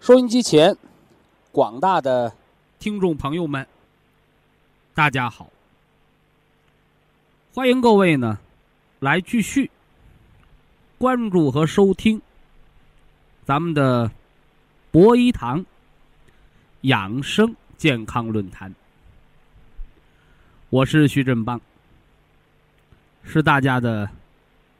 [0.00, 0.74] 收音机前，
[1.52, 2.32] 广大的
[2.78, 3.66] 听众朋友们，
[4.94, 5.50] 大家好！
[7.52, 8.38] 欢迎各位呢，
[9.00, 9.70] 来继续
[10.96, 12.22] 关注和收听
[13.44, 14.10] 咱们的
[14.90, 15.66] 博医堂
[16.82, 18.72] 养生健康论坛。
[20.70, 21.60] 我是徐振邦，
[23.24, 24.08] 是大家的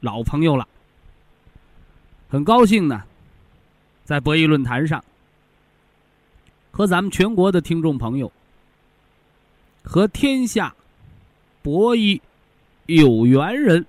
[0.00, 0.66] 老朋友了，
[2.30, 3.04] 很高兴呢，
[4.08, 5.04] 在博弈论坛上。
[6.70, 8.32] 和咱们全国的听众朋友，
[9.82, 10.74] 和天下
[11.60, 12.18] 博弈
[12.86, 13.84] 有缘人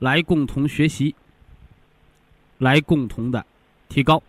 [0.00, 1.14] 来共同学习，
[2.58, 3.46] 来共同的
[3.88, 4.20] 提高，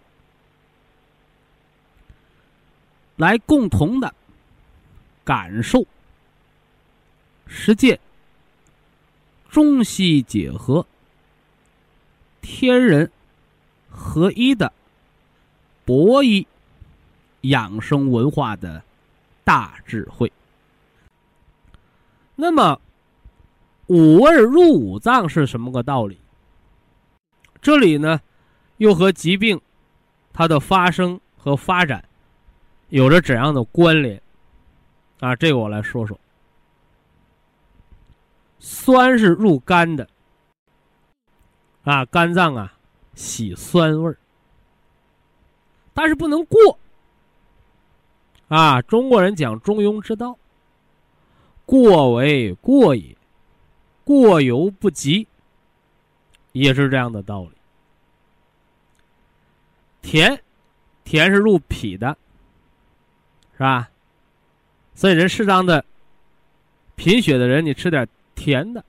[3.16, 4.14] 来共同的
[5.24, 5.84] 感受
[7.48, 8.00] 实践
[9.50, 10.86] 中西结合、
[12.42, 13.10] 天人
[13.92, 14.74] 合一的
[15.86, 16.48] 博弈。
[17.46, 18.84] 养生文化的
[19.44, 20.32] 大智慧。
[22.36, 22.80] 那么，
[23.88, 26.20] 五味入五脏是什么个道理？
[27.60, 28.22] 这里呢，
[28.78, 29.60] 又和疾病
[30.32, 32.06] 它的发生和发展
[32.90, 34.22] 有着怎样的关联？
[35.20, 36.20] 啊，这个我来说说。
[38.60, 40.08] 酸是入肝的，
[41.86, 42.72] 啊，肝脏啊
[43.14, 44.18] 喜酸味儿，
[45.94, 46.80] 但是不能过。
[48.48, 50.38] 啊，中国人讲中庸之道，
[51.66, 53.16] 过为过也，
[54.04, 55.28] 过犹不及，
[56.52, 57.52] 也是这样的道理。
[60.02, 60.44] 甜，
[61.06, 62.18] 甜是入脾的，
[63.54, 63.90] 是吧？
[64.96, 65.86] 所以人适当的
[66.96, 68.06] 贫血的人，你吃点
[68.36, 68.84] 甜的，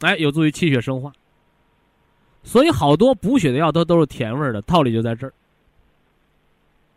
[0.00, 1.10] 哎，有助于气血生化。
[2.44, 5.32] 所以好多补血的药它都是甜味的，道理就在这儿。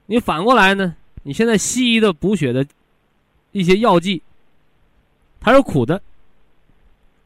[0.06, 0.96] 你反过来呢？
[1.24, 2.64] 你现在西医的补血的
[3.52, 4.22] 一些药剂，
[5.40, 6.00] 它是苦的，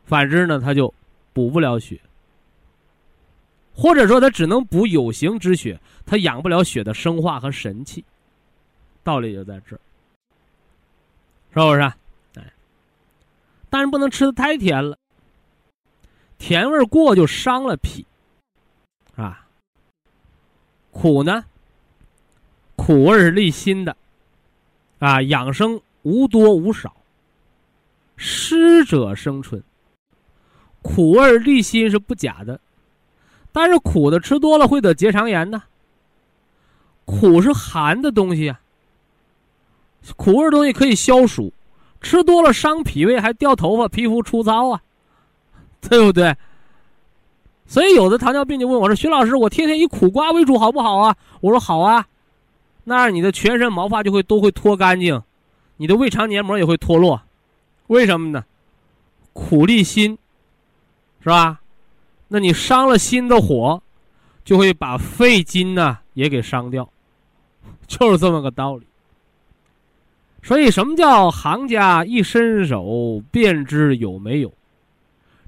[0.06, 0.94] 反之呢，它就
[1.34, 2.00] 补不了血，
[3.75, 8.02] 或者说它只能补有形之血，它养不了血的生化和神气，
[9.03, 9.79] 道理就在这儿，
[11.53, 11.81] 是不是？
[12.40, 12.53] 哎，
[13.69, 14.97] 但是不能吃的太甜了，
[16.38, 18.06] 甜味过就伤了脾，
[19.19, 19.46] 啊，
[20.91, 21.44] 苦呢？
[22.78, 23.97] 苦味是利心的，
[25.00, 26.96] 啊，养生无多无少，
[28.16, 29.62] 湿者生春。
[30.81, 32.62] 苦味利心是不假的，
[33.52, 35.63] 但是苦的吃多了会得结肠炎呢。
[37.03, 38.62] 苦是寒的东西啊，
[40.16, 41.52] 苦味东西可以消暑，
[42.00, 44.81] 吃多了伤脾胃，还掉头发、皮肤粗糙啊，
[45.81, 46.38] 对不对？
[47.69, 52.07] 所以有的糖尿病就问我说：“徐老师，我天天以苦瓜为主好不好啊？”我说：“好啊。”
[52.84, 55.22] 那样你的全身毛发就会都会脱干净，
[55.78, 57.22] 你的胃肠黏膜也会脱落，
[57.85, 58.44] 为什么呢？
[59.34, 60.18] 苦利心，
[61.22, 61.62] 是吧？
[62.29, 63.84] 那你伤了心的火，
[64.44, 66.90] 就会把肺经呢也给伤掉，
[67.85, 68.88] 就是这么个道理。
[70.41, 74.52] 所以什么叫行家一伸手便知有没有？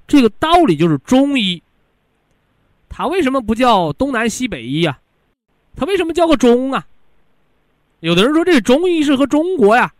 [0.06, 1.60] 这个道理就是中医。
[2.94, 4.98] 它为什么不叫东南西北医呀？
[5.74, 6.86] 它为什么叫个中啊？
[8.00, 9.90] 有的人说这中医是和中国呀，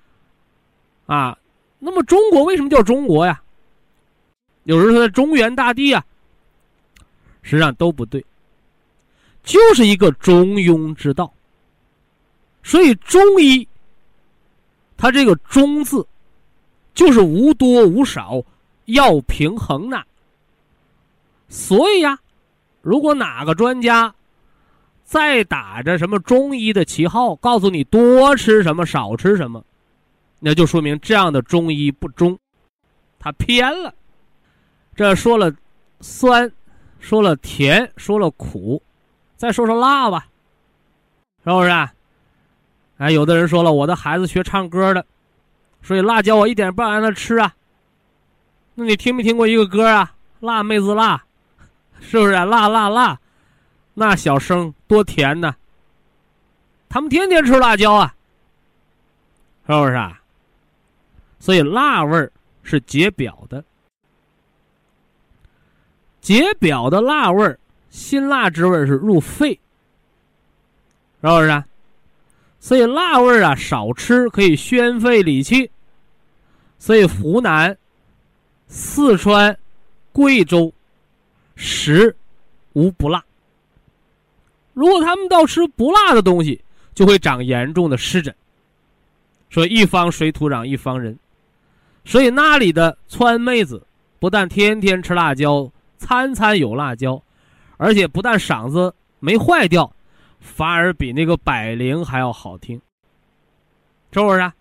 [1.06, 1.38] 啊，
[1.78, 3.42] 那么中国为什么叫中国呀？
[4.64, 6.04] 有人说在中原大地啊，
[7.40, 8.22] 实际上都不对，
[9.42, 11.32] 就是一个中庸之道。
[12.62, 13.66] 所以中医，
[14.98, 16.06] 它这个“中”字，
[16.94, 18.40] 就是无多无少，
[18.84, 20.04] 要平衡呐。
[21.48, 22.18] 所以呀，
[22.82, 24.14] 如果哪个专家
[25.04, 29.64] 再打着什么中医的旗号，告诉你多吃什么少吃什么，
[30.40, 32.38] 那就说明这样的中医不中，
[33.18, 33.94] 他偏了。
[34.94, 35.50] 这说了
[36.00, 36.50] 酸，
[36.98, 38.82] 说了甜，说了苦，
[39.36, 40.26] 再说说辣吧，
[41.44, 41.70] 是不是？
[42.98, 45.04] 哎，有的人说了，我的孩子学唱歌的，
[45.82, 47.54] 所以辣椒我一点不让他吃啊。
[48.74, 50.14] 那你听没听过一个歌啊？
[50.40, 51.24] 辣妹子辣，
[52.02, 52.44] 是不是啊？
[52.44, 53.18] 辣辣辣。
[53.94, 55.54] 那小生多甜呢！
[56.88, 58.14] 他们天天吃辣椒啊，
[59.66, 60.20] 是不是啊？
[61.38, 62.30] 所以辣味儿
[62.62, 63.64] 是解表的，
[66.20, 67.58] 解表的辣味儿，
[67.90, 69.52] 辛辣之味是入肺，
[71.20, 71.66] 是不是啊？
[72.60, 75.70] 所以辣味儿啊少吃可以宣肺理气，
[76.78, 77.76] 所以湖南、
[78.68, 79.58] 四川、
[80.12, 80.72] 贵州
[81.62, 82.14] 食
[82.72, 83.24] 无不辣。
[84.74, 86.60] 如果他们到吃不辣的东西，
[86.92, 88.34] 就会长严重的湿疹。
[89.48, 91.16] 说一方水土养一方人，
[92.04, 93.80] 所以那里的川妹子
[94.18, 97.22] 不但天天吃辣椒，餐餐有辣椒，
[97.76, 99.94] 而且不但嗓子没坏掉，
[100.40, 102.80] 反而比那个百灵还要好听，
[104.10, 104.52] 是不是？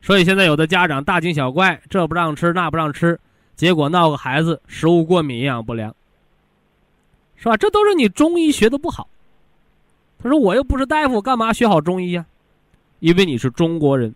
[0.00, 3.18] 所以现在有的家长大惊小怪，这不让吃那不让吃，
[3.56, 5.92] 结果闹个孩子食物过敏、营养不良，
[7.38, 7.56] 是吧？
[7.56, 9.08] 这都是你中医学的不好。
[10.20, 12.26] 他说：“我又不是大夫，干嘛学好中医呀？
[12.98, 14.12] 因为你是中国人，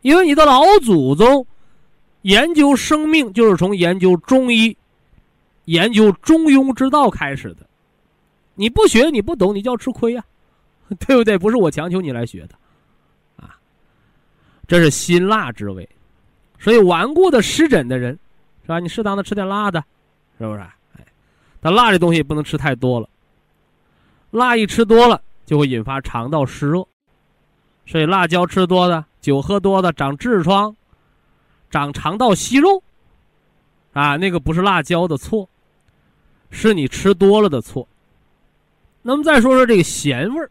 [0.00, 1.46] 因为你的老祖宗
[2.22, 4.74] 研究生命就是从研究中医、
[5.66, 7.66] 研究中庸之道开始的。
[8.54, 10.24] 你不学，你不懂，你就要吃亏呀，
[11.06, 11.36] 对不对？
[11.36, 12.54] 不是我强求你来学的，
[13.36, 13.58] 啊，
[14.66, 15.86] 这是辛辣之味。
[16.58, 18.18] 所以顽固的湿疹的人，
[18.62, 18.80] 是吧？
[18.80, 19.84] 你适当的吃点辣的，
[20.38, 20.66] 是不是？
[21.66, 23.08] 那，辣这东西不能吃太多了。”
[24.30, 26.86] 辣一吃多了就会引发肠道湿热，
[27.86, 30.76] 所以辣椒吃多的、酒喝多的长痔疮、
[31.70, 32.80] 长肠道息肉，
[33.92, 35.48] 啊，那个不是辣椒的错，
[36.50, 37.88] 是你吃多了的错。
[39.02, 40.50] 那么再说说这个咸味儿，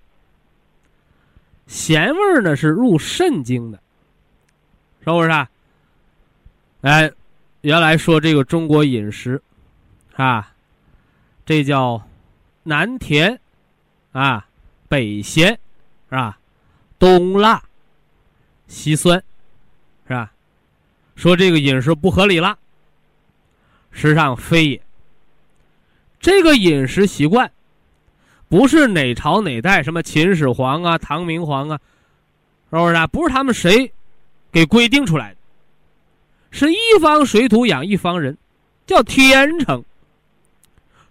[1.68, 3.80] 咸味儿呢是入肾经的，
[5.04, 5.50] 是不是啊？
[6.82, 7.12] 哎，
[7.62, 9.42] 原来说这个中国饮食，
[10.16, 10.54] 啊，
[11.46, 12.02] 这叫
[12.64, 13.40] 南甜。
[14.12, 14.48] 啊，
[14.88, 15.60] 北咸，
[16.10, 16.40] 是吧？
[16.98, 17.62] 东辣，
[18.66, 19.22] 西酸，
[20.08, 20.32] 是吧？
[21.18, 22.58] 说这个饮食不合理了，
[23.92, 24.82] 实际上非也。
[26.22, 27.52] 这个饮食习惯，
[28.48, 31.78] 不是哪朝哪代什么秦始皇啊、唐明皇啊，
[32.72, 33.06] 是不是啊？
[33.08, 33.92] 不是他们谁
[34.50, 35.38] 给规定出来的，
[36.52, 38.38] 是一方水土养一方人，
[38.88, 39.84] 叫天成。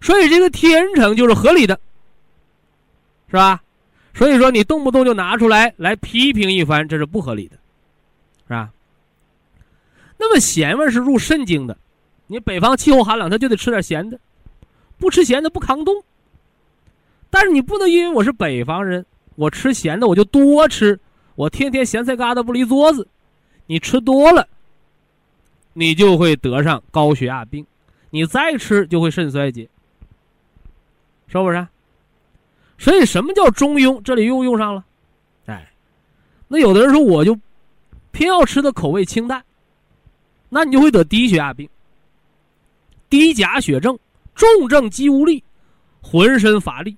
[0.05, 1.79] 所以这个天成就是合理的。
[3.27, 3.61] 是吧？
[4.13, 7.57] 所以说你动不动就拿出来来批评一番，这是不合理的，
[8.47, 8.69] 是吧？
[10.17, 11.75] 那么咸味是入肾经的，
[12.27, 14.17] 你北方气候寒冷，他就得吃点咸的，
[14.97, 15.93] 不吃咸的不抗冻。
[17.29, 19.05] 但是你不能因为我是北方人，
[19.35, 20.97] 我吃咸的我就多吃，
[21.33, 23.05] 我天天咸菜疙瘩不离桌子，
[23.65, 24.47] 你吃多了，
[25.73, 27.65] 你就会得上高血压病，
[28.11, 29.67] 你再吃就会肾衰竭，
[31.27, 31.67] 是不是？
[32.77, 34.01] 所以，什么叫中庸？
[34.01, 34.83] 这里又用上了，
[35.45, 35.71] 哎，
[36.47, 37.39] 那有的人说，我就
[38.11, 39.43] 偏要吃的口味清淡，
[40.49, 41.69] 那你就会得低血压病、
[43.09, 43.97] 低钾血症、
[44.35, 45.41] 重症肌无力、
[46.01, 46.95] 浑身乏力。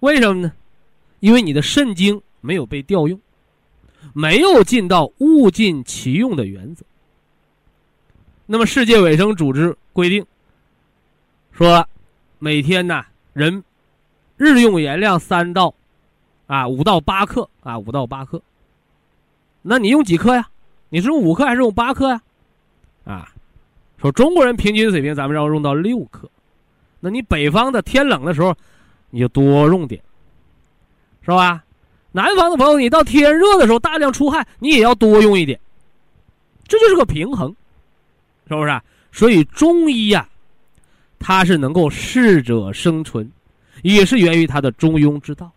[0.00, 0.52] 为什么呢？
[1.20, 3.20] 因为你的肾精没有被调用，
[4.12, 6.84] 没有尽到物尽其用的原则。
[8.46, 10.24] 那么，世界卫生组织规定
[11.52, 11.86] 说，
[12.38, 13.62] 每天呢，人。
[14.40, 15.74] 日用盐量三到，
[16.46, 18.40] 啊五到八克啊五到八克，
[19.62, 20.48] 那你用几克呀？
[20.90, 22.22] 你是用五克还是用八克呀？
[23.04, 23.32] 啊，
[24.00, 26.30] 说中国人平均水平，咱们要用到六克，
[27.00, 28.54] 那你北方的天冷的时候，
[29.10, 30.00] 你就多用点，
[31.22, 31.64] 是吧？
[32.12, 35.58] 南方的朋友，你到天热的时候大量出汗，你也要多用一点，
[36.68, 37.52] 这就是个平衡，
[38.46, 38.80] 是不是？
[39.10, 40.28] 所以中医呀，
[41.18, 43.30] 它是能够适者生存。
[43.82, 45.52] 也是源于他的中庸之道，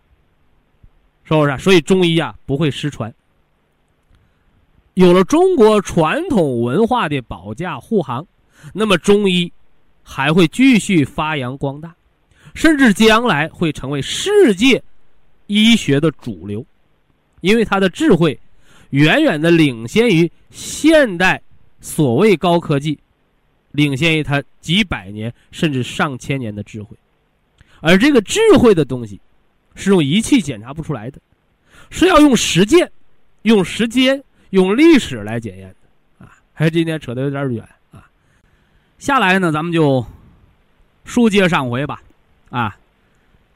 [1.24, 1.58] 是不是？
[1.58, 3.12] 所以中医啊不会失传。
[4.94, 8.24] 有了中国传统文化的保驾护航，
[8.72, 9.52] 那么中医
[10.04, 11.92] 还会继续发扬光大，
[12.54, 14.80] 甚至将来会成为世界
[15.48, 16.64] 医学的主流，
[17.40, 18.38] 因为他的智慧
[18.90, 21.42] 远远的领先于现代
[21.80, 22.96] 所谓高科技，
[23.72, 26.96] 领先于他几百年甚至上千年的智慧。
[27.80, 29.20] 而这个智慧的东西，
[29.74, 31.20] 是用仪器检查不出来的，
[31.90, 32.90] 是要用实践、
[33.42, 36.38] 用时间、用历史来检验的啊！
[36.52, 38.08] 还今天扯得有点远啊。
[38.98, 40.06] 下来呢，咱们就
[41.04, 42.00] 书接上回吧，
[42.50, 42.78] 啊，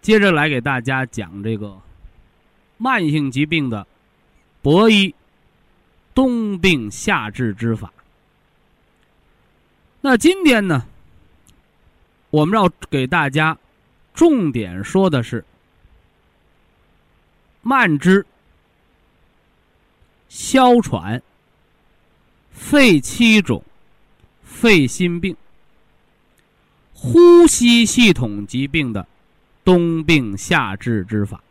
[0.00, 1.78] 接着来给大家讲这个
[2.78, 3.86] 慢性疾病的
[4.60, 5.14] 博医
[6.14, 7.92] 冬病夏治之法。
[10.00, 10.86] 那今天呢，
[12.30, 13.58] 我们要给大家
[14.14, 15.44] 重点说的是
[17.62, 18.24] 慢支、
[20.28, 21.20] 哮喘、
[22.52, 23.64] 肺气肿、
[24.44, 25.36] 肺心病、
[26.94, 29.06] 呼吸系统疾病的
[29.64, 31.42] 冬病夏治之法。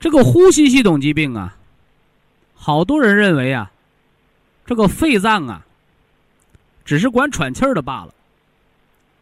[0.00, 1.56] 这个呼吸系统疾病啊，
[2.54, 3.70] 好多人认为啊，
[4.66, 5.64] 这个肺脏啊。
[6.84, 8.14] 只是管喘气儿的罢了，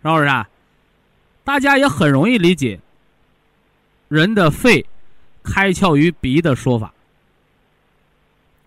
[0.02, 0.48] 是不是啊？
[1.44, 2.80] 大家也很容易理解
[4.08, 4.84] 人的肺
[5.44, 6.92] 开窍于鼻的说法，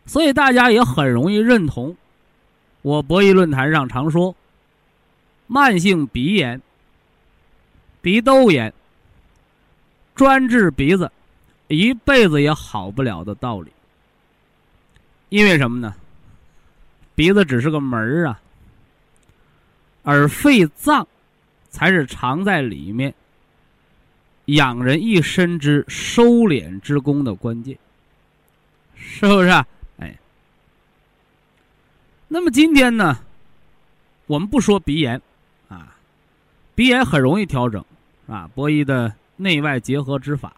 [0.06, 1.94] 所以大家也很容易认同
[2.84, 4.34] 我博弈论坛上常说
[5.46, 6.62] 慢性鼻炎、
[8.02, 8.74] 鼻窦炎
[10.16, 11.12] 专治鼻子
[11.68, 13.74] 一辈子也好不了的道理。
[15.28, 15.94] 因为什么呢？
[17.16, 18.42] 鼻子只是个门儿啊。
[20.04, 21.08] 而肺脏，
[21.72, 23.12] 才是藏在里面、
[24.46, 27.76] 养人一身之收敛之功的关键，
[28.96, 29.50] 是不是？
[29.98, 30.16] 哎，
[32.28, 33.18] 那么今天呢，
[34.28, 35.20] 我们不说鼻炎，
[35.70, 35.98] 啊，
[36.76, 37.84] 鼻炎很容易调整，
[38.28, 40.56] 啊，博弈的内外结合之法，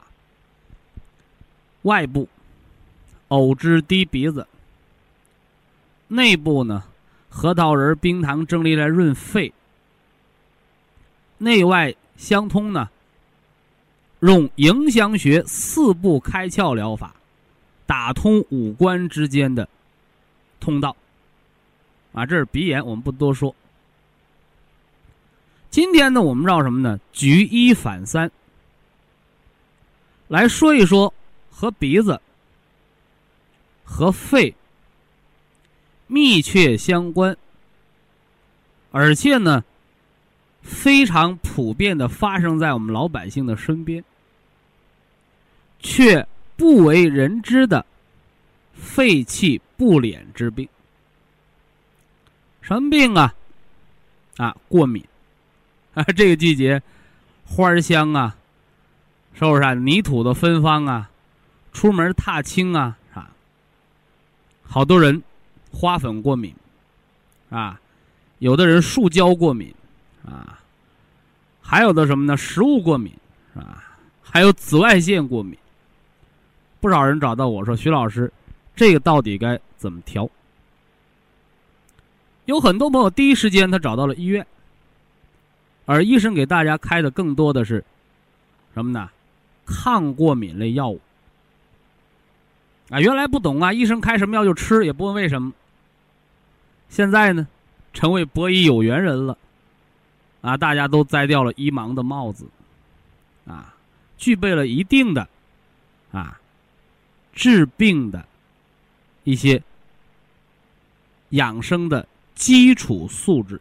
[1.84, 2.28] 外部
[3.30, 4.46] 藕汁滴鼻子，
[6.08, 6.84] 内部呢？
[7.30, 9.54] 核桃仁、冰糖、蒸梨来润肺，
[11.38, 12.90] 内外相通呢。
[14.22, 17.14] 用迎香穴四步开窍疗法，
[17.86, 19.70] 打通五官之间的
[20.60, 20.96] 通道。
[22.14, 23.54] 啊，这是鼻炎，我们不多说。
[25.70, 27.00] 今天呢，我们绕什么呢？
[27.14, 28.32] 举一反三，
[30.30, 31.14] 来说一说
[31.52, 32.20] 和鼻子、
[33.84, 34.56] 和肺。
[36.08, 37.38] 密切相关，
[38.92, 39.64] 而且呢，
[40.62, 44.04] 非常普遍的发生在我们老百姓的身边，
[45.80, 47.86] 却不为人知的
[48.74, 50.68] 肺气不敛之病。
[52.62, 53.34] 什么病啊？
[54.38, 55.04] 啊，过敏
[55.94, 56.04] 啊！
[56.16, 56.82] 这个季节，
[57.46, 58.36] 花香啊，
[59.34, 59.74] 是不是啊？
[59.74, 61.10] 泥土的芬芳啊，
[61.74, 63.32] 出门踏青啊，啊，
[64.64, 65.22] 好多人。
[65.72, 66.54] 花粉过敏，
[67.50, 67.80] 啊，
[68.40, 69.74] 有的人树胶过敏，
[70.26, 70.60] 啊，
[71.62, 72.36] 还有的什么呢？
[72.38, 73.14] 食物过敏，
[73.56, 73.84] 啊，
[74.22, 75.58] 还有紫外线过敏。
[76.80, 78.32] 不少人找到我说：“徐老师，
[78.76, 80.30] 这个到底该怎么调？”
[82.46, 84.46] 有很多朋友第一时间他找到了医院，
[85.86, 87.84] 而医生给大家开的更多的是
[88.74, 89.10] 什么呢？
[89.66, 91.02] 抗过敏类药物。
[92.90, 95.52] 啊，原来不懂啊，医生开什么药就吃，也不问为什么。
[96.90, 97.46] 现在呢，
[97.94, 99.38] 成为博医有缘人了，
[100.40, 102.46] 啊，大家都摘掉了医盲的帽子，
[103.46, 103.74] 啊，
[104.18, 105.28] 具备了一定的，
[106.14, 106.40] 啊，
[107.34, 108.26] 治病的
[109.26, 109.62] 一些
[111.32, 113.60] 养生的基础素质，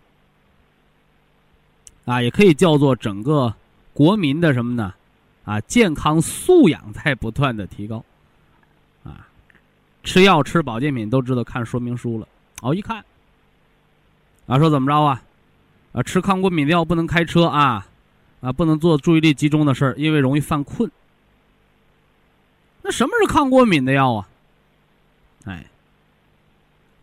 [2.04, 3.52] 啊，也可以叫做整个
[3.92, 4.94] 国民的什么呢？
[5.44, 8.04] 啊，健康素养在不断的提高。
[10.06, 12.28] 吃药吃保健品都知道看说明书了，
[12.62, 13.04] 哦，一看，
[14.46, 15.20] 啊，说怎么着啊，
[15.92, 17.84] 啊，吃抗过敏的药不能开车啊，
[18.40, 20.88] 啊，不能做注意力集中的事儿，因为容易犯困。
[22.82, 24.28] 那什么是抗过敏的药啊？
[25.46, 25.66] 哎，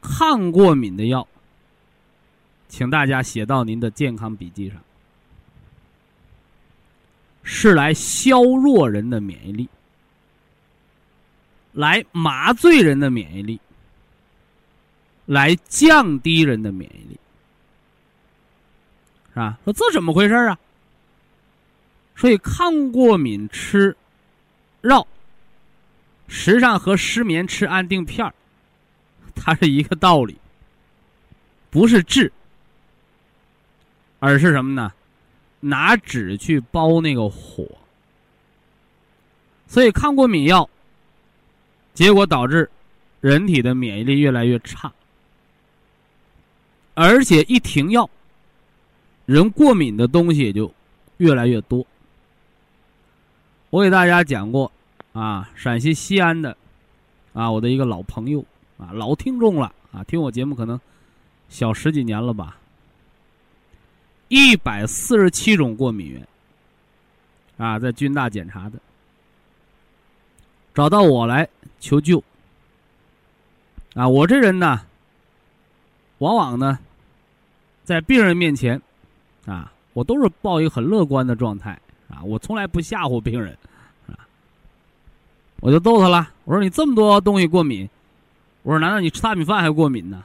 [0.01, 1.27] 抗过敏的药，
[2.69, 4.79] 请大家写到您的健康笔记上，
[7.43, 9.67] 是来削弱人的免疫力。
[11.73, 13.59] 来麻醉人的免疫力，
[15.25, 17.19] 来降低人的免疫力，
[19.29, 19.57] 是吧？
[19.63, 20.57] 说这怎么回事啊？
[22.15, 23.97] 所以抗过敏吃
[24.83, 25.05] 药，
[26.27, 28.33] 实际上和失眠吃安定片儿，
[29.33, 30.37] 它是一个道理，
[31.71, 32.31] 不是治，
[34.19, 34.93] 而是什么呢？
[35.59, 37.65] 拿纸去包那个火。
[39.65, 40.69] 所以抗过敏药。
[41.93, 42.69] 结果导致
[43.21, 44.91] 人体的免疫力越来越差，
[46.93, 48.09] 而且一停药，
[49.25, 50.73] 人过敏的东西也就
[51.17, 51.85] 越来越多。
[53.69, 54.71] 我给大家讲过，
[55.13, 56.55] 啊，陕西西安的，
[57.33, 58.43] 啊，我的一个老朋友，
[58.77, 60.79] 啊，老听众了，啊，听我节目可能
[61.50, 62.57] 小十几年了吧。
[64.27, 66.27] 一百四十七种过敏源，
[67.57, 68.79] 啊，在军大检查的，
[70.73, 71.47] 找到我来
[71.79, 72.23] 求救。
[73.95, 74.81] 啊，我这人呢，
[76.17, 76.79] 往往呢，
[77.83, 78.81] 在病人面前，
[79.45, 83.55] 啊，我都是抱一个很乐观的状态，啊，我从来不吓唬病人，
[84.07, 84.17] 啊，
[85.59, 87.87] 我就逗他了，我说你这么多东西过敏，
[88.63, 90.23] 我说难道你吃大米饭还过敏呢？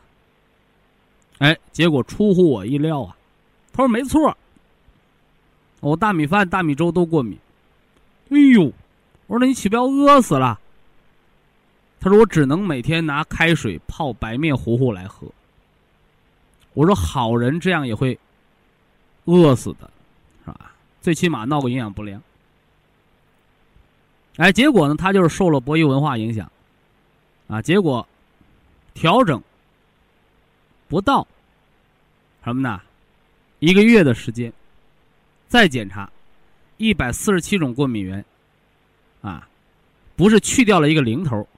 [1.38, 3.14] 哎，结果出乎我意料啊，
[3.72, 4.34] 他说没错，
[5.80, 7.38] 我大米饭、大米粥都过敏。
[8.30, 8.72] 哎呦，
[9.28, 10.58] 我说那你岂不要饿死了？
[12.00, 15.26] 他说：“我只能每天拿开水泡白面糊糊来喝。”
[16.74, 18.16] 我说：“好人这样也会
[19.24, 19.90] 饿死的，
[20.44, 20.72] 是吧？
[21.02, 22.22] 最起码闹个营养不良。”
[24.38, 26.50] 哎，结果呢，他就是受了博弈文化影响，
[27.48, 28.06] 啊，结果
[28.94, 29.42] 调整
[30.86, 31.26] 不到
[32.44, 32.80] 什么呢？
[33.58, 34.52] 一个月的时间，
[35.48, 36.08] 再检查
[36.76, 38.24] 一百四十七种过敏源，
[40.18, 41.48] 不是去掉了一个零头。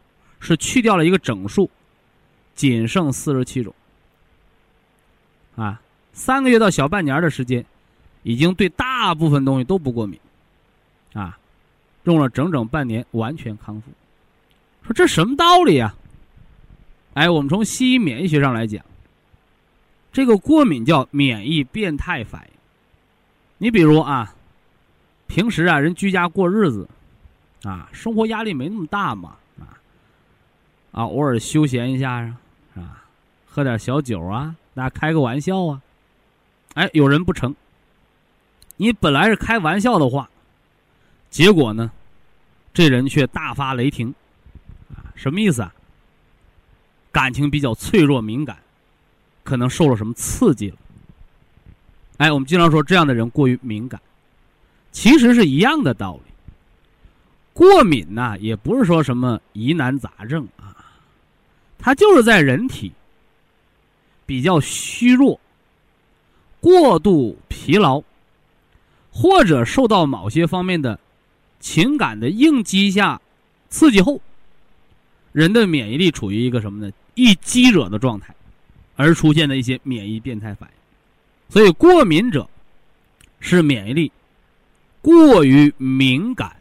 [0.42, 1.68] 是去掉了一个整数，
[2.54, 3.74] 仅剩四十七种。
[5.54, 5.78] 啊，
[6.14, 7.62] 三个月到小半年的时间，
[8.22, 10.18] 已经对大部分东西都不过敏，
[11.12, 11.38] 啊，
[12.04, 13.90] 用了整整半年完全康复。
[14.86, 15.94] 说这什么道理呀？
[17.12, 18.82] 哎，我们从西医免疫学上来讲，
[20.10, 22.58] 这个过敏叫免疫变态反应。
[23.58, 24.34] 你比如啊，
[25.26, 26.88] 平时啊人居家过日子，
[27.62, 29.36] 啊，生活压力没那么大嘛。
[30.92, 32.36] 啊，偶尔休闲一下啊，
[32.74, 33.04] 啊，
[33.46, 35.80] 喝点小酒啊，大家开个玩笑啊，
[36.74, 37.54] 哎，有人不成。
[38.76, 40.28] 你本来是开玩笑的话，
[41.30, 41.90] 结果呢，
[42.74, 44.12] 这人却大发雷霆，
[44.94, 45.72] 啊，什么意思啊？
[47.12, 48.56] 感情比较脆弱敏感，
[49.44, 50.76] 可能受了什么刺激了。
[52.16, 54.00] 哎，我们经常说这样的人过于敏感，
[54.90, 56.29] 其实是一样的道理。
[57.60, 60.74] 过敏呢，也不是说什么疑难杂症啊。
[61.78, 62.90] 它就是在人体
[64.24, 65.38] 比较虚弱、
[66.58, 68.02] 过度疲劳，
[69.12, 70.98] 或者受到某些方面的
[71.60, 73.20] 情感的应激下
[73.68, 74.22] 刺激后，
[75.32, 76.90] 人的免疫力处于一个什么呢？
[77.14, 78.34] 易激惹的状态，
[78.96, 81.52] 而出现的一些免疫变态反应。
[81.52, 82.48] 所以，过敏者
[83.38, 84.10] 是免疫力
[85.02, 86.56] 过于敏感、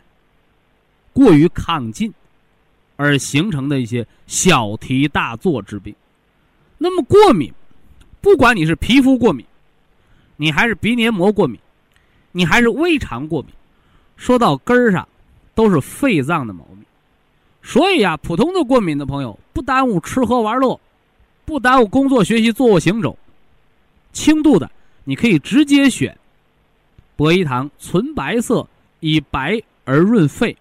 [1.19, 2.13] 过于亢进。
[3.01, 5.95] 而形成的一些小题大做之病。
[6.77, 7.49] 那么过敏，
[8.19, 9.45] 不管你是皮肤过敏，
[10.35, 11.57] 你还是鼻黏膜过敏，
[12.33, 13.51] 你还是胃肠过敏，
[14.17, 15.07] 说到根儿上，
[15.55, 16.83] 都是肺脏的毛病。
[17.63, 20.77] 所以啊，普通的过敏的朋友，不耽误吃喝玩乐，
[21.45, 23.17] 不耽误工作学习、坐卧行走。
[24.11, 24.69] 轻度的，
[25.05, 26.17] 你可以直接选
[27.15, 28.67] 博一堂纯白色，
[28.99, 30.57] 以白而润肺，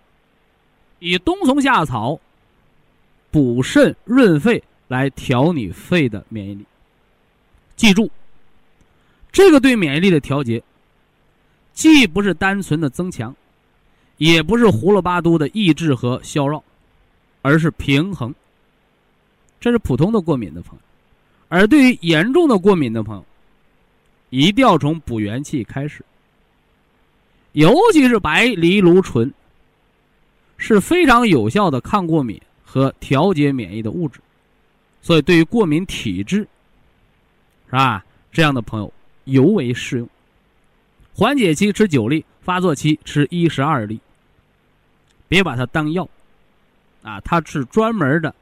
[0.99, 2.21] 以冬虫夏草。
[3.31, 6.65] 补肾润肺来调你肺的免疫力。
[7.77, 8.11] 记住，
[9.31, 10.63] 这个对免疫力的调节，
[11.75, 13.37] 既不是单纯的增强，
[14.17, 16.65] 也不是胡了八嘟的抑制和消绕，
[17.43, 18.35] 而是平衡。
[19.61, 20.83] 这是普通的过敏的朋友，
[21.49, 23.25] 而对于严重的过敏的朋友，
[24.31, 26.03] 一定要从补元气开始。
[27.53, 29.33] 尤其是白藜芦醇，
[30.59, 32.39] 是非常有效的抗过敏。
[32.71, 34.21] 和调节免疫的物质，
[35.01, 36.47] 所以对于过敏体质，
[37.65, 38.05] 是吧？
[38.31, 38.93] 这样的朋友
[39.25, 40.07] 尤为适用。
[41.15, 43.99] 缓解期吃九粒，发作期吃一十二粒。
[45.29, 46.07] 别把它当药，
[47.01, 48.35] 啊，它是专门的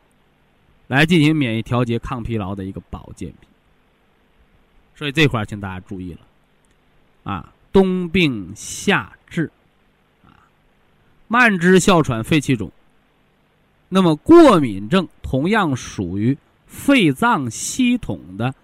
[0.89, 3.49] 来进行免疫调节、抗疲劳的一个保健品。
[4.97, 6.21] 所以这块请大家注意了，
[7.23, 9.49] 啊，冬病夏治，
[11.29, 12.71] 慢支、哮喘、肺气肿。
[13.89, 16.37] 那么，过敏症同样属于
[16.67, 18.55] 肺脏系统的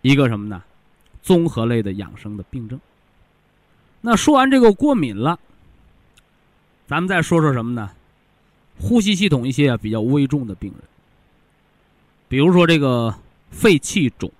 [0.00, 0.62] 一个什么呢？
[1.22, 2.80] 综合类的养生的病症。
[4.00, 5.38] 那说完这个过敏了，
[6.88, 7.90] 咱们再说说什么呢？
[8.80, 10.80] 呼吸系统一些比较危重的病人，
[12.26, 13.14] 比如说这个
[13.50, 14.32] 肺气肿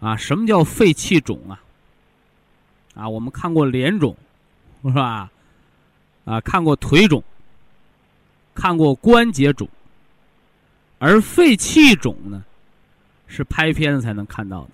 [0.00, 0.16] 啊。
[0.16, 1.62] 什么叫肺气肿啊？
[2.94, 4.16] 啊，我们看过脸肿，
[4.84, 5.30] 是吧？
[6.24, 7.22] 啊，看过腿肿。
[8.56, 9.68] 看过关节肿，
[11.00, 12.44] 而肺气肿呢，
[13.26, 14.70] 是拍片子才能看到的，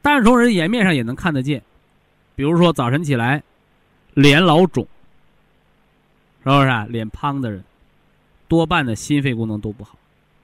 [0.00, 1.60] 但是从人颜面上也能看得见，
[2.36, 3.42] 比如说早晨起来，
[4.14, 4.86] 脸老肿，
[6.44, 6.86] 是不是啊？
[6.88, 7.64] 脸胖的人，
[8.46, 9.98] 多半的心肺功能都不好。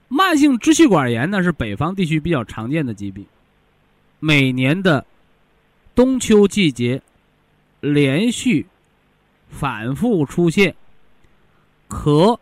[0.09, 3.25] 慢性支气管炎呢是北方地区比较常见的疾病，
[4.19, 5.05] 每年的
[5.95, 7.01] 冬秋季节
[7.93, 8.65] 连续
[9.49, 10.75] 反复出现
[11.87, 12.37] 咳、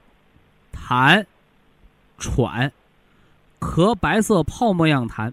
[0.71, 1.25] 痰、
[2.17, 2.71] 喘、
[3.59, 5.31] 咳白色泡沫样痰，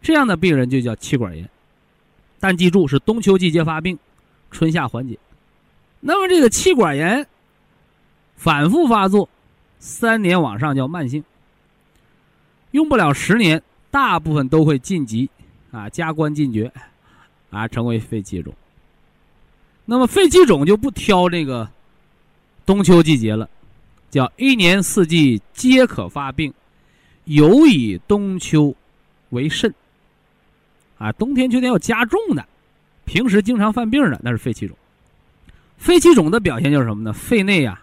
[0.00, 1.48] 这样的病人就叫气管炎。
[2.40, 3.98] 但记住是冬秋季节发病，
[4.50, 5.18] 春夏缓解。
[6.00, 7.26] 那么这个气管炎
[8.36, 9.28] 反复发作。
[9.84, 11.24] 三年往上叫慢性，
[12.70, 15.28] 用不了十年，大部分都会晋级，
[15.72, 16.72] 啊，加官进爵，
[17.50, 18.54] 啊，成为肺气肿。
[19.84, 21.68] 那么肺气肿就不挑这个
[22.64, 23.48] 冬秋季节了，
[24.10, 26.52] 叫一年四季皆可发病，
[27.24, 28.74] 尤以冬秋
[29.30, 29.74] 为甚。
[30.98, 32.46] 啊，冬天秋天要加重的，
[33.04, 34.76] 平时经常犯病的那是肺气肿。
[35.76, 37.12] 肺气肿的表现就是什么呢？
[37.12, 37.82] 肺内啊。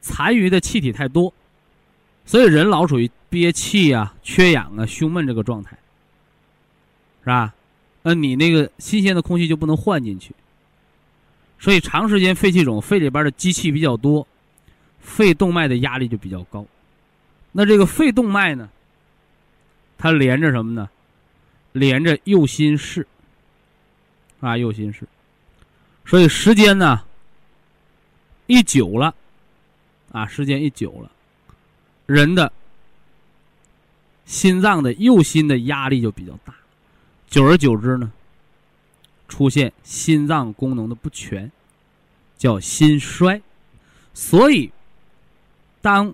[0.00, 1.34] 残余的气体太多，
[2.24, 5.76] 所以人老处于憋气啊、缺氧啊、胸闷这个状态，
[7.22, 7.52] 是吧？
[8.02, 10.32] 那你那个新鲜的空气就不能换进去，
[11.58, 14.26] 所以长时间肺气肿，肺里边的积气比较多，
[15.00, 16.64] 肺动脉的压力就比较高。
[17.52, 18.68] 那这个肺动脉呢，
[19.96, 20.88] 它连着什么呢？
[21.72, 23.06] 连着右心室
[24.40, 25.06] 啊，右心室。
[26.06, 27.04] 所以时间呢
[28.46, 29.14] 一久了。
[30.10, 31.10] 啊，时间一久了，
[32.06, 32.50] 人的
[34.24, 36.54] 心脏的右心的压力就比较大，
[37.28, 38.10] 久而久之呢，
[39.28, 41.52] 出现心脏功能的不全，
[42.36, 43.40] 叫心衰。
[44.14, 44.72] 所以，
[45.80, 46.12] 当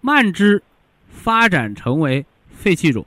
[0.00, 0.62] 慢支
[1.08, 3.06] 发展成为肺气肿，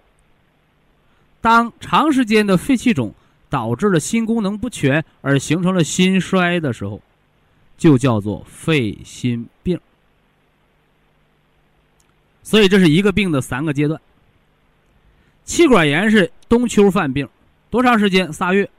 [1.42, 3.14] 当长时间的肺气肿
[3.50, 7.02] 导致了心功能不全而形成了心衰的时候，
[7.78, 9.80] 就叫做肺心病。
[12.44, 14.00] 所以这是一个病的三个阶段。
[15.44, 17.28] 气管炎是冬秋犯病，
[17.70, 18.32] 多长时间？
[18.32, 18.70] 仨月，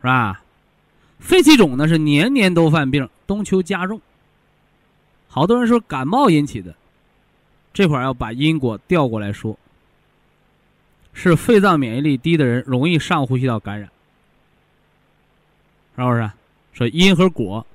[0.00, 0.42] 是吧？
[1.18, 4.00] 肺气肿呢是年年都犯病，冬秋加重。
[5.26, 6.74] 好多人说感冒引起的，
[7.72, 9.58] 这会儿要把因果调过来说，
[11.12, 13.90] 是肺脏免疫力低的人容易上呼吸道感染，
[15.96, 16.30] 是不是？
[16.72, 17.66] 说因和果，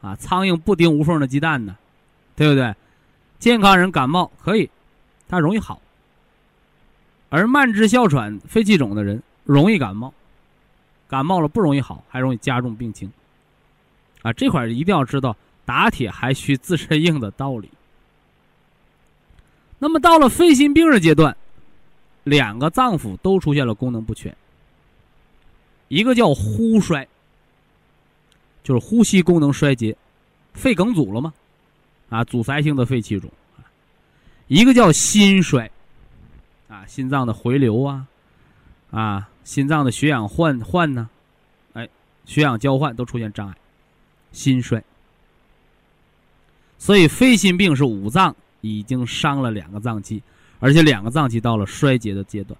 [0.00, 1.76] 啊，苍蝇不叮无缝的鸡蛋呢，
[2.36, 2.72] 对不对？
[3.40, 4.70] 健康人感冒可以，
[5.28, 5.80] 他容易好；
[7.30, 10.14] 而慢支哮喘、肺气肿的人容易感冒，
[11.14, 13.08] 感冒了不容易好，还容易加重病情。
[14.22, 17.70] 啊，这块一定要知道“打铁还需自身硬”的道理。
[19.78, 21.36] 那么到了肺心病的阶段，
[22.24, 24.36] 两个脏腑都出现了功能不全，
[25.86, 27.06] 一个叫呼衰，
[28.64, 29.96] 就是呼吸功能衰竭，
[30.52, 31.32] 肺梗阻了吗？
[32.08, 33.30] 啊，阻塞性的肺气肿，
[34.48, 35.70] 一个叫心衰，
[36.66, 38.04] 啊，心脏的回流啊，
[38.90, 41.08] 啊，心脏的血氧换换呢，
[41.74, 41.88] 哎，
[42.24, 43.54] 血氧交换都出现障碍，
[44.32, 44.82] 心衰。
[46.78, 50.22] 所以肺心病是五脏已经伤了两个脏器，
[50.58, 52.58] 而且两个脏器到了衰竭的阶段。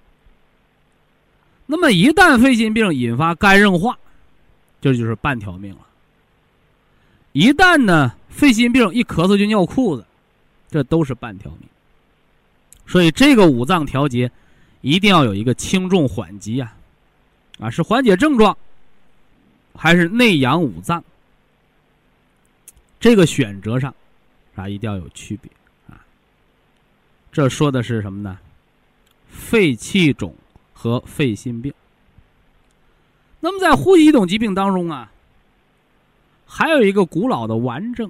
[1.66, 3.98] 那么一旦肺心病引发肝硬化，
[4.80, 5.80] 这就是半条命了。
[7.32, 10.04] 一旦呢，肺心病一咳嗽就尿裤子，
[10.70, 11.68] 这都是半条命。
[12.86, 14.30] 所以这个五脏调节，
[14.84, 16.76] 一定要有一个轻重缓急啊，
[17.58, 18.54] 啊是缓解症状，
[19.74, 21.02] 还是内养五脏？
[23.00, 23.94] 这个选择上，
[24.54, 25.50] 啊一定要有区别
[25.88, 26.04] 啊。
[27.32, 28.38] 这说的是什么呢？
[29.30, 30.34] 肺气肿
[30.74, 31.72] 和肺心病。
[33.40, 35.10] 那么在呼吸系统疾病当中啊。
[36.46, 38.08] 还有一个古老的顽症，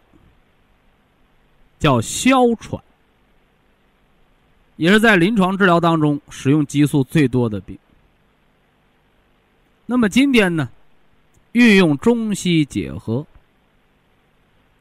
[1.78, 2.82] 叫哮喘，
[4.76, 7.78] 也是在临床治疗当中使用激素最多的病。
[9.86, 10.68] 那么今天呢，
[11.52, 13.26] 运用中西结合、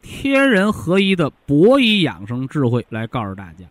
[0.01, 3.65] 天人合一的博医养生智慧来告诉大家：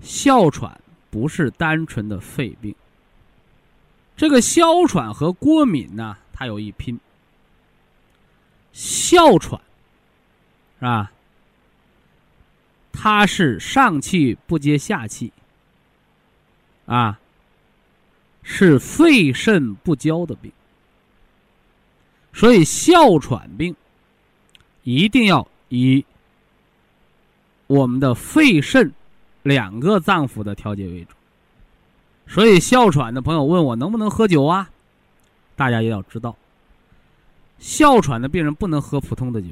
[0.00, 0.80] 哮喘
[1.10, 2.74] 不是单纯的肺病，
[4.16, 6.98] 这个哮喘和过敏呢，它有一拼。
[8.72, 9.60] 哮喘，
[10.78, 11.12] 是吧？
[12.92, 15.32] 它是上气不接下气，
[16.86, 17.18] 啊，
[18.42, 20.52] 是肺肾不交的病。
[22.32, 23.74] 所以哮喘病
[24.82, 26.04] 一定要以
[27.66, 28.92] 我们的肺肾
[29.42, 31.14] 两个脏腑的调节为主。
[32.26, 34.70] 所以哮喘的朋友问我能不能喝酒啊？
[35.56, 36.36] 大家也要知道，
[37.58, 39.48] 哮喘的病人不能喝普通的酒。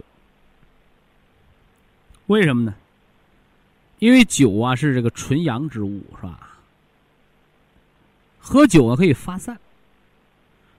[2.26, 2.74] 为什么呢？
[4.00, 6.58] 因为酒啊是这个纯阳之物，是吧？
[8.40, 9.56] 喝酒啊可以发散，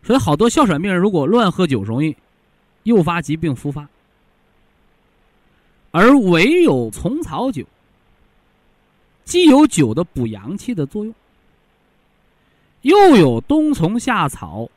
[0.04, 2.16] 所以好多哮喘病人如果乱喝酒，容易
[2.84, 3.88] 诱发疾病复发。
[5.92, 7.64] 而唯有虫草酒，
[9.24, 11.14] 既有酒的补阳气的作用，
[12.82, 14.68] 又有冬虫夏草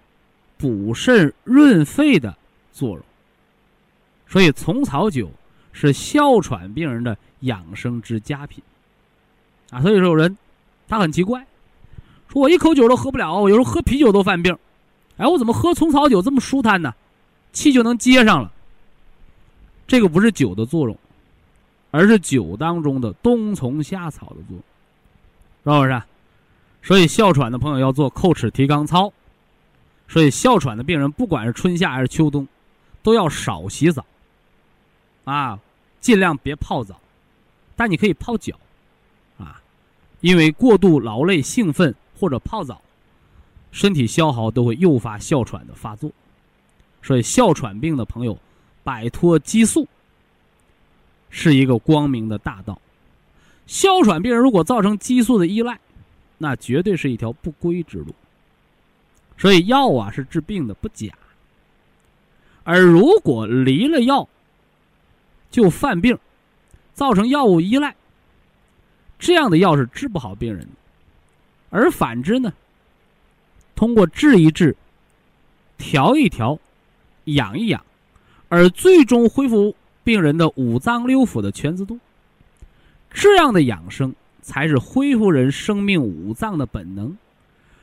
[0.59, 2.37] 补肾润肺的
[2.73, 3.01] 作用，
[4.29, 5.31] 所以虫草酒
[5.75, 8.65] 是哮喘病人的养生之佳品。
[9.69, 10.35] 啊，所以说有人
[10.89, 11.47] 他很奇怪，
[12.33, 14.57] 说我一口酒都喝不了，我有时候喝啤酒都犯病，
[15.19, 16.95] 哎，我怎么喝虫草酒这么舒坦呢？
[17.53, 18.51] 气就能接上了。
[19.87, 20.99] 这个不是酒的作用。
[21.91, 24.59] 而是酒当中的冬虫夏草的作
[25.65, 26.03] 用，是不是？
[26.83, 29.13] 所以哮喘的朋友要做叩齿提肛操。
[30.09, 32.49] 所以哮喘的病人，不管是春夏还是秋冬，
[33.05, 34.05] 都要少洗澡，
[35.25, 35.59] 啊，
[36.01, 37.01] 尽量别泡澡，
[37.77, 38.59] 但你可以泡脚，
[39.39, 39.61] 啊，
[40.21, 42.81] 因为过度劳累、兴奋或者泡澡，
[43.73, 46.11] 身体消耗都会诱发哮喘的发作。
[47.03, 48.39] 所以哮喘病的朋友，
[48.83, 49.87] 摆脱激素。
[51.31, 52.81] 是一个光明的大道。
[53.67, 55.81] 哮喘病人如果造成激素的依赖，
[56.39, 58.15] 那绝对是一条不归之路。
[59.37, 61.09] 所以药啊是治病的不假，
[62.63, 64.29] 而如果离了药
[65.55, 66.19] 就犯病，
[66.95, 67.95] 造成药物依赖，
[69.21, 70.73] 这样的药是治不好病人的。
[71.71, 72.53] 而反之呢，
[73.77, 74.77] 通过治一治、
[75.79, 76.59] 调一调、
[77.27, 77.81] 养一养，
[78.49, 79.77] 而最终恢复。
[80.03, 81.99] 病人的五脏六腑的全自动，
[83.11, 87.17] 这样的养生才是恢复人生命五脏的本能，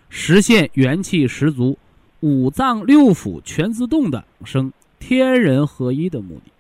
[0.08, 1.80] 实现元气十足、
[2.20, 6.52] 五脏六腑全自动的养生天人合一的目的。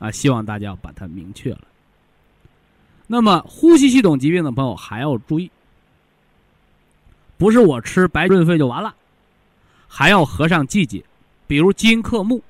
[0.00, 1.60] 啊，希望大家把它明确了。
[3.06, 5.48] 那么，呼吸系统疾病的朋友还要注意，
[7.38, 8.92] 不是我吃白润肺就完了，
[9.86, 11.04] 还要合上季节，
[11.46, 12.42] 比如金克木，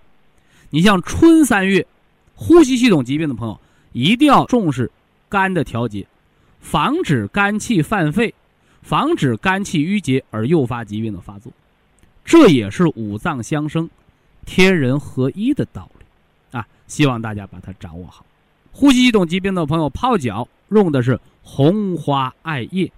[0.71, 1.87] 你像春三月。
[2.43, 3.61] 呼吸系统疾病的朋友
[3.93, 4.91] 一定要重视
[5.29, 6.07] 肝的调节，
[6.59, 8.35] 防止肝气犯肺，
[8.81, 11.53] 防止肝气郁结而诱发疾病的发作。
[12.25, 13.91] 这也是五脏相生、
[14.47, 16.00] 天人合一的道理！
[16.91, 18.27] 希望大家把它掌握好。
[18.73, 22.93] 呼吸系统疾病的朋友泡脚用的是红花艾叶，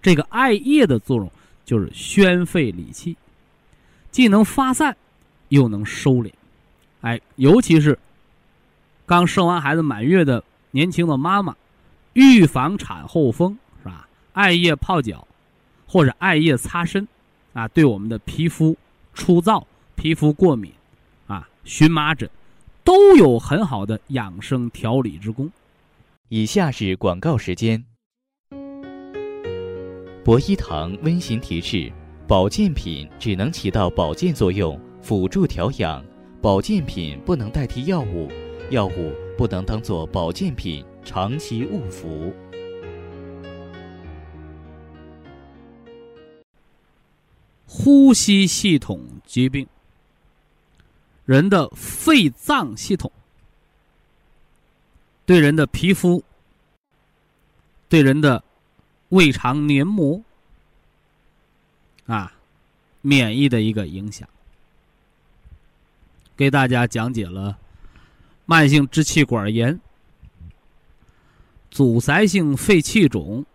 [0.00, 1.32] 这个艾叶的作用
[1.64, 3.16] 就是宣肺理气，
[4.10, 4.96] 既能发散，
[5.48, 6.30] 又能收敛。
[7.00, 7.98] 哎，尤其是。
[9.06, 11.56] 刚生完孩子满月的年轻的妈妈，
[12.12, 14.06] 预防产后风是吧？
[14.34, 15.26] 艾叶泡脚，
[15.84, 17.08] 或者艾叶擦身，
[17.52, 18.76] 啊，对我们的皮肤
[19.12, 20.72] 粗糙、皮肤过敏，
[21.26, 22.30] 啊，荨麻疹，
[22.84, 25.50] 都有很好的养生调理之功。
[26.28, 27.84] 以下是广告时间。
[30.24, 31.90] 博一堂温馨提示：
[32.26, 36.04] 保健品只能起到保健作用，辅助调养，
[36.40, 38.28] 保健品不能代替药物。
[38.70, 42.32] 药物不能当做保健品长期误服。
[47.66, 49.66] 呼吸系统疾病，
[51.30, 53.12] 人的肺脏系统
[55.24, 56.24] 对人的皮肤、
[57.88, 58.42] 对人的
[59.10, 60.20] 胃肠黏膜
[62.06, 62.32] 啊，
[63.00, 64.28] 免疫的一个影响，
[66.36, 67.56] 给大家讲解了。
[68.44, 69.78] 慢性支气管炎、
[71.70, 73.46] 阻塞性肺气肿、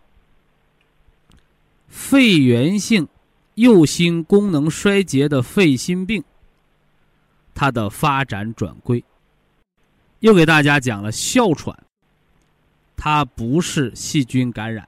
[1.88, 3.06] 肺源性
[3.56, 6.24] 右心功能衰竭的肺心病，
[7.56, 9.02] 它的发展转归，
[10.20, 11.74] 又给大家讲了哮喘，
[12.96, 14.86] 它不是细菌感染，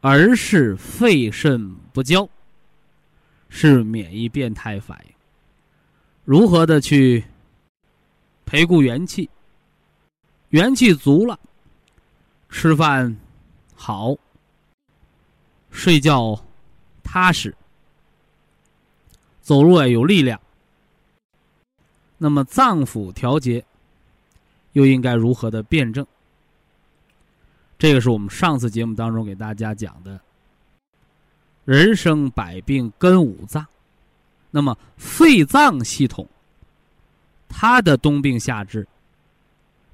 [0.00, 2.26] 而是肺肾不交，
[3.50, 5.14] 是免疫变态反应，
[6.24, 7.22] 如何的去？
[8.44, 9.30] 培固元气，
[10.50, 11.38] 元气足了，
[12.50, 13.16] 吃饭
[13.74, 14.14] 好，
[15.70, 16.38] 睡觉
[17.02, 17.54] 踏实，
[19.40, 20.38] 走路也有力量。
[22.22, 23.64] 那么脏腑调节
[24.74, 26.06] 又应该如何的辩证？
[27.76, 30.20] 这个是我们上次节目当中给大家讲的。
[31.64, 33.66] 人生百病根五脏，
[34.52, 36.24] 那么肺脏系统。
[37.48, 38.86] 它的冬病夏治，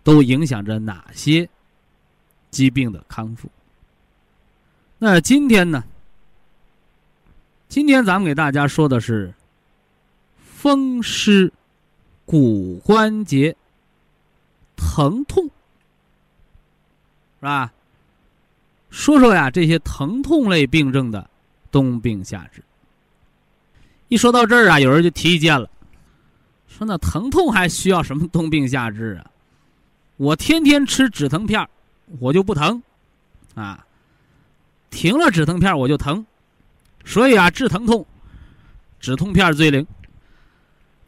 [0.02, 1.48] 都影响着哪些
[2.50, 3.48] 疾病的康复？
[4.98, 5.82] 那今天呢？
[7.70, 9.32] 今天咱们给大家说的是
[10.42, 11.50] 风湿
[12.28, 13.56] 骨关节
[14.76, 15.50] 疼痛，是
[17.40, 17.72] 吧？
[18.90, 21.30] 说说呀，这些疼痛类病症的
[21.70, 22.62] 冬病夏治。
[24.08, 25.70] 一说到这儿啊，有人就提意见了，
[26.68, 29.30] 说那疼痛还需要什么冬病夏治啊？
[30.18, 31.66] 我天天吃止疼片
[32.18, 32.82] 我就不疼，
[33.54, 33.86] 啊，
[34.90, 36.26] 停了止疼片我就疼，
[37.06, 38.04] 所以啊，治疼痛，
[39.00, 39.86] 止痛片最灵。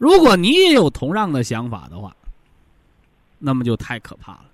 [0.01, 2.15] 如果你也有同样的想法的话，
[3.37, 4.45] 那么就太可怕了。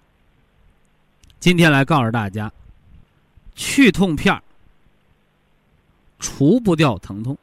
[1.39, 2.51] 今天来告诉大家，
[3.55, 4.43] 去痛片
[6.19, 7.37] 除不掉疼痛，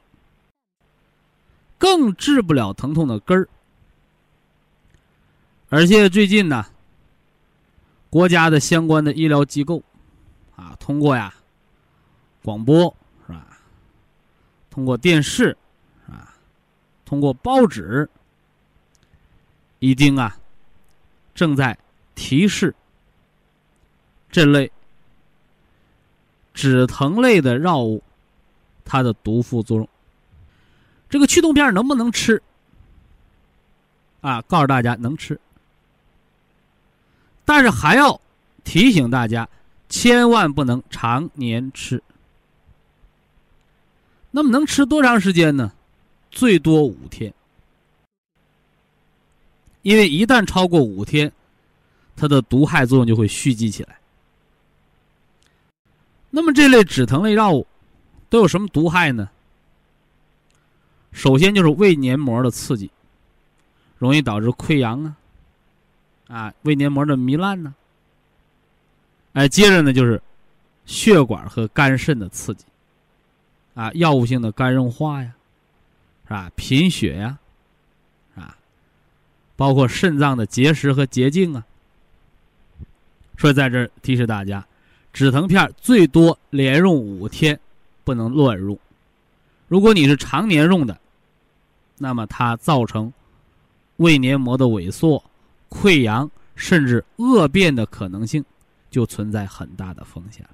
[1.79, 3.49] 更治不了疼痛的根儿，
[5.71, 6.67] 而且最近呢。
[8.11, 9.83] 国家的相关的医疗机构，
[10.55, 11.35] 啊，通过呀，
[12.43, 12.95] 广播
[13.27, 13.59] 是吧？
[14.71, 15.57] 通过电视，
[17.05, 18.09] 通过报纸，
[19.79, 20.37] 已经啊，
[21.35, 21.77] 正在
[22.15, 22.75] 提示
[24.31, 24.71] 这类
[26.53, 28.03] 止疼类的药物
[28.85, 29.89] 它的毒副作用。
[31.09, 32.43] 这个去痛片能不能吃？
[34.21, 35.39] 啊，告诉大家能吃。
[37.45, 38.19] 但是还要
[38.65, 39.47] 提醒大家，
[39.91, 42.03] 千万不能常年吃。
[44.31, 45.71] 那么能吃多长时间呢？
[46.35, 47.33] 最多五天。
[49.83, 51.31] 因为一旦超过五天，
[52.17, 53.99] 它的毒害作用就会蓄积起来。
[56.31, 57.67] 那么这类止疼类药物
[58.29, 59.31] 都有什么毒害呢？
[61.13, 62.91] 首先就是胃黏膜的刺激，
[63.99, 65.17] 容易导致溃疡啊。
[66.27, 67.75] 啊，胃黏膜的糜烂呢？
[69.35, 70.21] 哎，接着呢就是
[70.87, 72.65] 血管和肝肾的刺激，
[73.75, 75.35] 啊，药物性的肝硬化呀，
[76.25, 76.51] 是吧？
[76.57, 77.39] 贫血呀，
[78.35, 78.57] 啊，
[79.57, 81.65] 包括肾脏的结石和结晶啊。
[83.37, 84.67] 所以在这提示大家，
[85.13, 87.59] 止疼片最多连用五天，
[88.05, 88.79] 不能乱用。
[89.69, 90.99] 如果你是常年用的，
[91.99, 93.13] 那么它造成
[93.97, 95.23] 胃黏膜的萎缩。
[95.69, 98.45] 溃疡甚至恶变的可能性，
[98.91, 100.47] 就存在很大的风险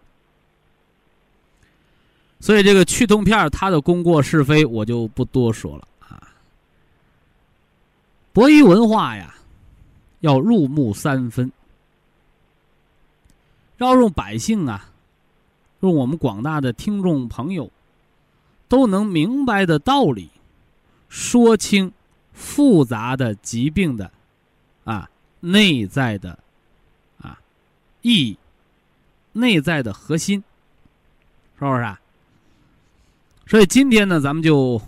[2.40, 6.32] 所以，这个去痛片它的功过是非，我就不多说了啊。
[8.32, 9.34] 博医文化呀，
[10.20, 11.52] 要入木三分，
[13.76, 14.90] 要用百姓啊，
[15.80, 17.70] 用我们广大的听众朋友
[18.68, 20.30] 都能明白的道理，
[21.08, 21.92] 说清
[22.32, 24.10] 复杂的疾病的。
[24.82, 25.08] 啊，
[25.40, 26.36] 内在的，
[27.20, 27.38] 啊，
[28.00, 28.38] 意义，
[29.32, 30.42] 内在的核心，
[31.58, 32.00] 是不是啊？
[33.50, 34.80] 所以今天呢，咱们就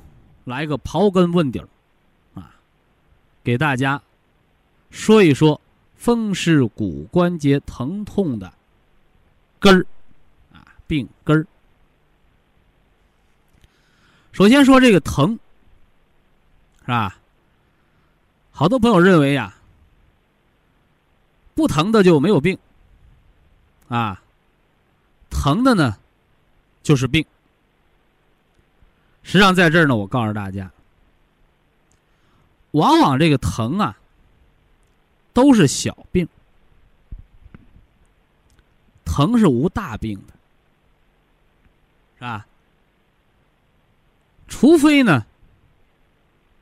[0.45, 1.69] 来个刨根问底儿，
[2.35, 2.55] 啊，
[3.43, 4.01] 给大家
[4.89, 5.61] 说一说
[5.97, 8.55] 风湿骨关节疼痛的
[9.59, 9.85] 根儿，
[10.53, 11.45] 啊，病根儿。
[14.31, 15.37] 首先说这个疼，
[16.83, 17.19] 是吧？
[18.53, 19.57] 好多朋友认为呀。
[21.55, 22.57] 不疼的就没有病，
[23.89, 24.23] 啊，
[25.31, 25.99] 疼的呢，
[26.85, 27.27] 就是病。
[29.23, 30.71] 实际上，在这儿呢，我告诉大家，
[32.73, 33.97] 往往这个疼啊，
[35.33, 36.29] 都是小病，
[39.05, 40.35] 疼是无大病的，
[42.17, 42.47] 是吧？
[44.49, 45.25] 除非呢，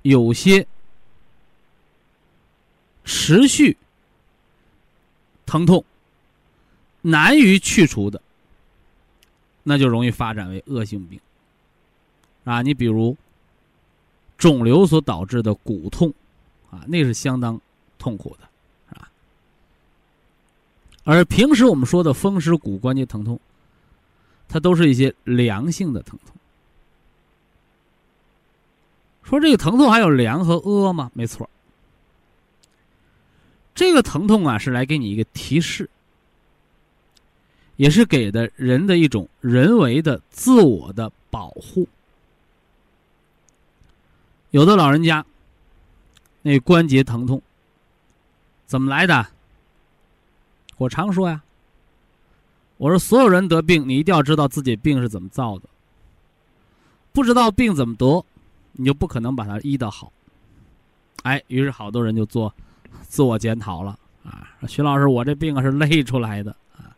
[0.03, 0.67] 有些
[3.05, 3.77] 持续。
[5.47, 5.85] 疼痛
[7.01, 8.23] 难于去除的，
[9.65, 11.21] 那就容易发展为恶性病
[12.51, 12.63] 啊！
[12.63, 13.17] 你比如
[14.37, 16.13] 肿瘤所导致的骨痛
[16.69, 17.61] 啊，那是相当
[17.97, 18.49] 痛苦的，
[18.89, 19.09] 是吧？
[21.05, 23.39] 而平时我们说的风湿骨关节疼痛，
[24.49, 26.35] 它都是一些良性的疼痛。
[29.23, 31.09] 说这个疼痛还有良和恶吗？
[31.15, 31.49] 没错。
[33.77, 35.89] 这个疼痛啊，是来给你一个提示，
[37.77, 41.87] 也是给的人的一种人为的自我的保护。
[44.51, 45.25] 有的老人家，
[46.43, 47.41] 那关节疼痛
[48.67, 49.27] 怎么来的？
[50.77, 51.43] 我常说呀，
[52.79, 55.69] 我说所有人得病，你一定要知道自己病是怎么造的。
[57.13, 58.25] 不知道病怎么得，
[58.73, 60.13] 你就不可能把它医得好。
[61.23, 62.53] 哎，于是好多人就做。
[63.03, 66.91] 自我检讨了啊，徐老师，我这病啊是累出来的啊。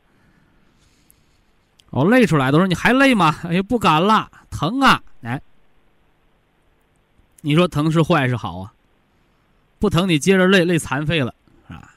[1.90, 3.34] 我累出来的，说你还累吗？
[3.44, 5.02] 哎呀，不敢了，疼啊！
[5.22, 5.42] 哎，
[7.42, 8.72] 你说疼是坏是好啊？
[9.78, 11.34] 不疼你接着累，累残废了
[11.68, 11.92] 啊！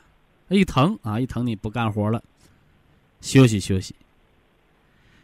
[0.50, 2.22] 一疼啊，一疼你不干活了，
[3.22, 3.96] 休息休息。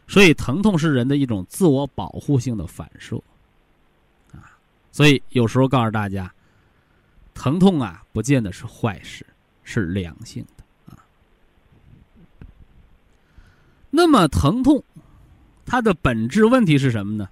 [0.06, 3.20] 所以疼痛是人的一种自我保护性的反射
[4.32, 4.56] 啊。
[4.92, 6.32] 所以有时候告诉大家，
[7.34, 9.26] 疼痛啊，不见得是坏事，
[9.64, 11.02] 是良性的啊。
[13.90, 14.84] 那么疼痛，
[15.66, 17.28] 它的本质问题是什么呢？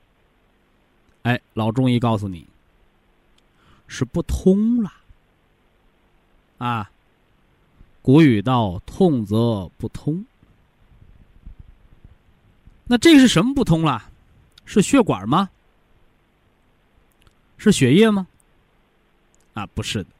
[1.23, 2.47] 哎，老中医告诉你，
[3.91, 4.93] 是不通了。
[6.59, 6.89] 啊，
[8.01, 10.25] 古语道：“痛则不通。”
[12.87, 14.11] 那这是什么不通了？
[14.65, 15.51] 是血管吗？
[17.59, 18.29] 是血液吗？
[19.55, 20.11] 啊，不是的，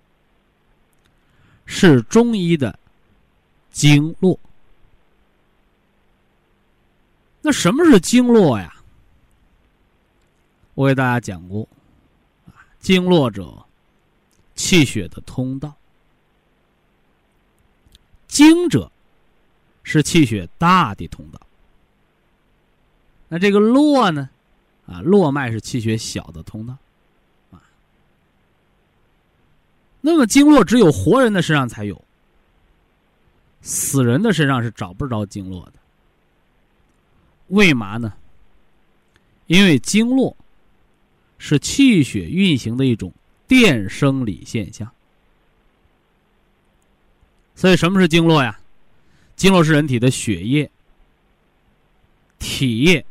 [1.65, 2.77] 是中医的
[3.71, 4.37] 经络。
[7.41, 8.75] 那什么是经络呀？
[10.75, 11.69] 我给大家讲过，
[12.81, 13.67] 经络者，
[14.55, 15.75] 气血的通道。
[18.27, 18.91] 经者，
[19.83, 21.41] 是气血大的通道。
[23.29, 24.31] 那这个络呢？
[24.87, 26.77] 啊，络脉是气血小的通道。
[27.53, 27.63] 啊，
[30.01, 32.03] 那么经络只有活人的身上才有，
[33.63, 35.73] 死人的身上是找不着经络的。
[37.49, 38.13] 为嘛呢？
[39.47, 40.37] 因为经络
[41.43, 43.13] 是气血运行的一种
[43.49, 44.89] 电生理现象。
[47.57, 48.61] 所以，什么是经络呀？
[49.37, 50.71] 经络是人体的血液、
[52.39, 53.05] 体液、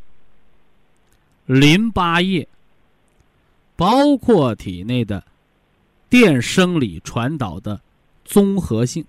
[1.46, 2.48] 淋巴液，
[3.74, 5.24] 包括体内的
[6.08, 7.80] 电生理传导的
[8.24, 9.04] 综合性，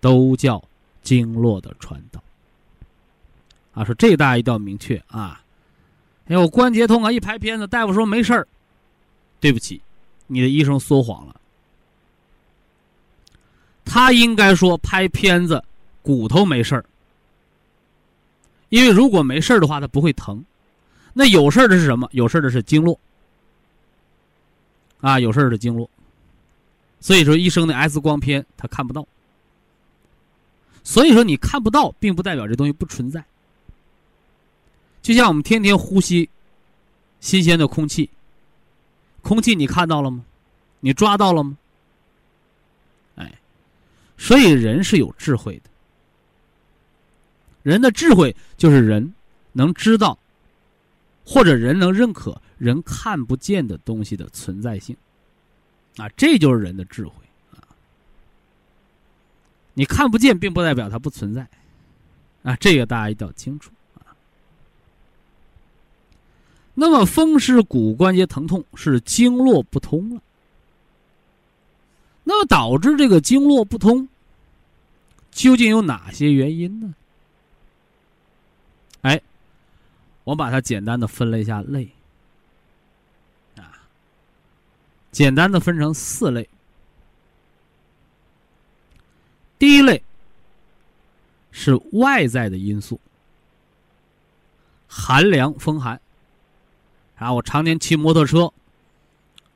[0.00, 0.62] 都叫
[1.02, 2.22] 经络的传导。
[3.72, 5.42] 啊，说这大家一定要明确啊！
[6.28, 8.46] 哎，我关节痛啊，一拍片子，大夫说没事儿。
[9.38, 9.80] 对不起，
[10.26, 11.40] 你的医生说谎了。
[13.84, 15.62] 他应该说拍片子，
[16.02, 16.84] 骨头没事儿，
[18.70, 20.44] 因为如果没事儿的话，他不会疼。
[21.12, 22.08] 那有事儿的是什么？
[22.12, 22.98] 有事儿的是经络
[25.00, 25.88] 啊，有事儿的经络。
[26.98, 29.06] 所以说，医生的 X 光片他看不到。
[30.82, 33.24] 所以说，你看不到，并不代表这东西不存在。
[35.06, 36.28] 就像我们天天呼吸
[37.20, 38.10] 新鲜的空气，
[39.22, 40.24] 空气你看到了吗？
[40.80, 41.56] 你抓到了吗？
[43.14, 43.32] 哎
[44.18, 45.70] 所以人是有智慧的，
[47.62, 49.14] 人的智慧就是人
[49.52, 50.18] 能知道，
[51.24, 54.96] 或者人能认可人看不见的东西的存在性，
[55.98, 57.12] 啊，这就是人的智慧
[57.52, 57.62] 啊。
[59.74, 61.46] 你看不见，并不代表它不存在，
[62.42, 63.70] 啊，这个大家一定要清楚。
[66.78, 70.20] 那么风湿骨关节疼痛是经络不通了。
[72.22, 74.06] 那么导致这个经络不通，
[75.30, 76.94] 究竟有哪些原因呢？
[79.00, 79.22] 哎，
[80.24, 81.88] 我把它简单的分了一下类，
[83.56, 83.78] 啊，
[85.12, 86.46] 简单的分成四类。
[89.58, 90.02] 第一类
[91.52, 93.00] 是外在的因素，
[94.88, 95.98] 寒凉风寒，
[97.16, 98.52] 啊，我常年骑摩托车，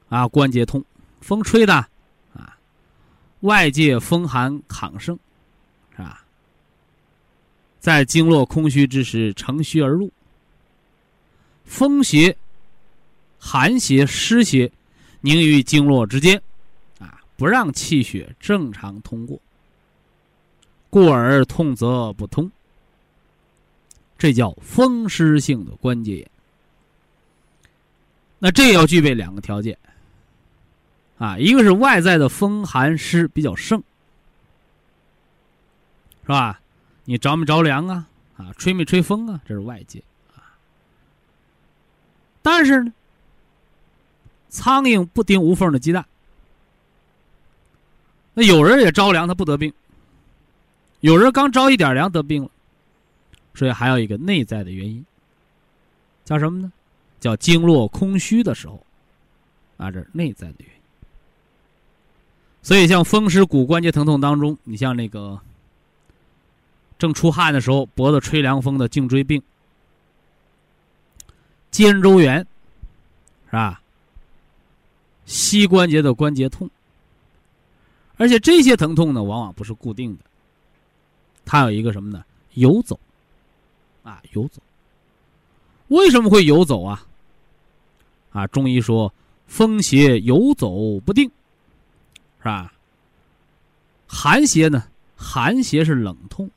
[0.08, 0.84] 啊，关节痛，
[1.20, 1.74] 风吹的。
[1.74, 1.86] 啊
[3.40, 5.18] 外界风寒亢盛，
[5.92, 6.22] 是吧？
[7.78, 10.12] 在经络空虚之时乘虚而入，
[11.64, 12.36] 风邪、
[13.38, 14.70] 寒邪、湿邪
[15.22, 16.42] 凝于经络之间，
[16.98, 19.40] 啊，不让气血正常通过，
[20.90, 22.50] 故而痛则不通。
[24.18, 26.30] 这叫风湿性的关节炎。
[28.40, 29.78] 那这要具备两个条件。
[31.18, 33.78] 啊，一个是外在的风寒湿比较盛，
[36.22, 36.60] 是吧？
[37.04, 38.08] 你着没着凉啊？
[38.38, 39.38] 啊，吹没吹风啊？
[39.46, 40.02] 这是外界
[40.34, 40.56] 啊。
[42.40, 42.92] 但是呢，
[44.48, 46.06] 苍蝇不叮无缝的鸡蛋。
[48.32, 49.70] 那有人也着凉，他不得病；
[51.00, 52.50] 有人刚着一点凉得病了。
[53.54, 55.04] 所以还有一个内在的原因，
[56.24, 56.72] 叫什么呢？
[57.20, 58.84] 叫经络空虚的时候，
[59.76, 60.74] 啊，这是内在的原因。
[62.62, 65.38] 所以，像风湿骨关节疼痛当中，你像那个
[66.98, 69.42] 正出汗的时候，脖子吹凉风的颈椎病、
[71.70, 72.38] 肩周炎，
[73.46, 73.80] 是吧？
[75.26, 76.68] 膝关节的关节痛，
[78.16, 80.24] 而且这些疼痛呢，往往不是固定的，
[81.44, 82.24] 它有一个什么呢？
[82.54, 82.98] 游走，
[84.02, 84.60] 啊，游走。
[85.88, 87.06] 为什么会游走啊？
[88.30, 89.12] 啊，中医说
[89.46, 91.30] 风邪游走不定，
[92.38, 92.72] 是吧？
[94.06, 94.84] 寒邪呢？
[95.16, 96.50] 寒邪是冷痛。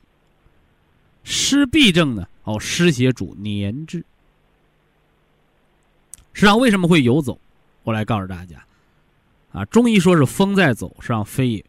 [1.22, 2.26] 湿痹症呢？
[2.44, 4.04] 哦，湿邪主粘滞。
[6.32, 7.38] 实际上，为什么会游走？
[7.82, 8.64] 我来告诉大家，
[9.52, 11.64] 啊，中医说是风在走，实际上非也。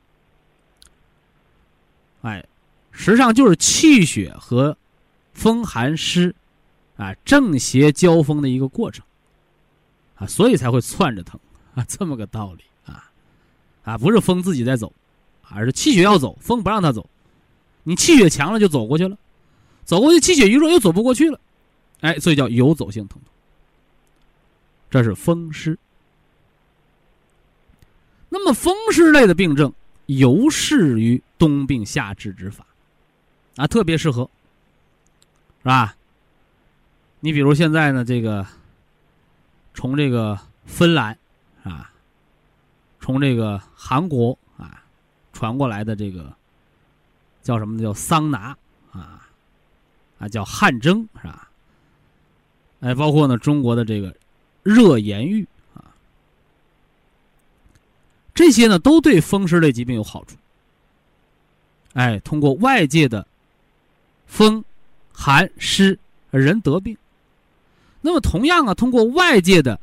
[2.22, 2.46] 哎，
[2.92, 4.76] 实际上就是气血和
[5.34, 6.34] 风寒湿
[6.98, 9.06] 啊正邪交锋的一个过程
[10.16, 11.40] 啊，所以才会窜着疼
[11.74, 13.12] 啊，这么个道理啊
[13.84, 14.92] 啊，不是风自己在走，
[15.50, 17.10] 而是气血要走，风不让它走。
[17.84, 19.18] 你气血强了就走过去了，
[19.84, 21.40] 走过去气血一弱又走不过去了，
[22.02, 23.32] 哎，所以叫游走性疼痛。
[24.90, 25.78] 这是风湿。
[28.30, 29.72] 那么风湿类的病症
[30.08, 32.66] 尤适于冬病夏治之法，
[33.58, 34.30] 啊，特别适合，
[35.60, 35.96] 是吧？
[37.20, 38.46] 你比如现在呢，这个
[39.76, 41.16] 从这个芬兰
[41.64, 41.92] 啊，
[43.00, 44.82] 从这个韩国啊
[45.34, 46.34] 传过来的这个
[47.44, 47.80] 叫什么？
[47.80, 48.58] 叫桑拿
[48.92, 49.28] 啊，
[50.18, 51.52] 啊叫汗蒸是吧？
[52.80, 54.16] 哎，包括呢中国的这个
[54.64, 55.94] 热盐浴啊。
[58.34, 60.36] 这些呢，都对风湿类疾病有好处。
[61.94, 63.28] 哎，通过外界的
[64.26, 64.64] 风、
[65.14, 66.00] 寒、湿，
[66.32, 66.96] 人得病；
[68.06, 69.80] 那么同样啊，通过外界的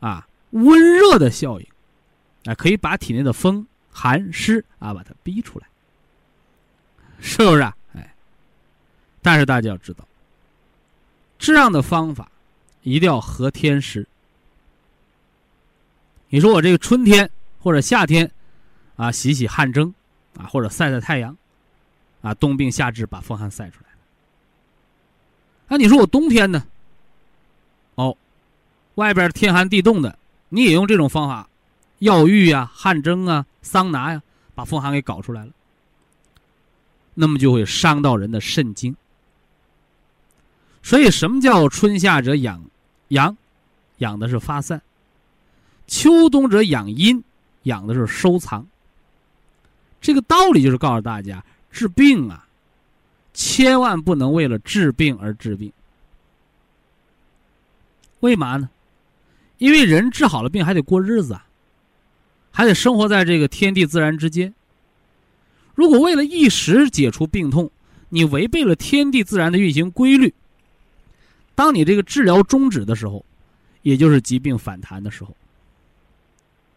[0.00, 1.66] 啊温热的效应，
[2.44, 5.66] 啊，可以把体内的风、寒、湿啊把它逼出来，
[7.18, 7.74] 是不是啊？
[7.94, 8.14] 哎，
[9.22, 10.06] 但是大家要知道，
[11.38, 12.30] 这样的方法
[12.82, 14.06] 一定要合天时。
[16.28, 17.28] 你说我这个春天。
[17.64, 18.28] 或者夏天，
[18.96, 19.94] 啊，洗洗汗蒸，
[20.36, 21.36] 啊，或者晒晒太阳，
[22.20, 23.90] 啊，冬病夏治把风寒晒出来。
[25.68, 26.66] 那你说我冬天呢？
[28.96, 30.18] 外边天寒地冻的，
[30.48, 31.48] 你也用这种方法，
[31.98, 34.22] 药浴啊、汗蒸啊、桑拿呀，
[34.54, 35.52] 把风寒给搞出来了。
[37.14, 38.94] 那么就会伤到人的肾经。
[40.82, 42.64] 所以，什么叫春夏者养
[43.08, 43.36] 阳，
[43.98, 44.78] 养的是发散；
[45.86, 47.22] 秋冬者养阴。
[47.64, 48.66] 养的是收藏。
[50.00, 52.44] 这个道理就是告诉大家，治病啊，
[53.32, 55.72] 千万不能为了治病而治病。
[58.18, 58.68] 为嘛呢？
[59.62, 61.46] 因为人治好了病还得过日子啊，
[62.50, 64.52] 还得生活在这个天地自然之间。
[65.76, 67.70] 如果为了一时解除病痛，
[68.08, 70.34] 你违背了天地自然的运行规律，
[71.54, 73.24] 当你这个治疗终止的时候，
[73.82, 75.32] 也就是疾病反弹的时候。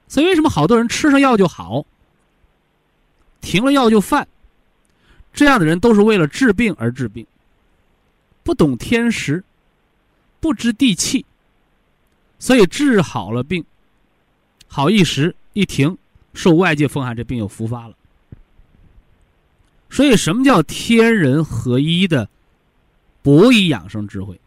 [0.08, 1.84] 所以，为什么好多人吃上药就好，
[3.42, 4.28] 停了药就犯？
[5.34, 7.26] 这样的人都是为了治病而治病，
[8.44, 9.44] 不懂天时，
[10.40, 11.26] 不知地气，
[12.46, 13.66] 所以治好了病，
[14.68, 15.98] 好一时，一停，
[16.36, 17.96] 受外界风寒，这病又复发了。
[19.90, 22.30] 所以，什么叫天人合一的
[23.24, 24.40] 博医养生智慧？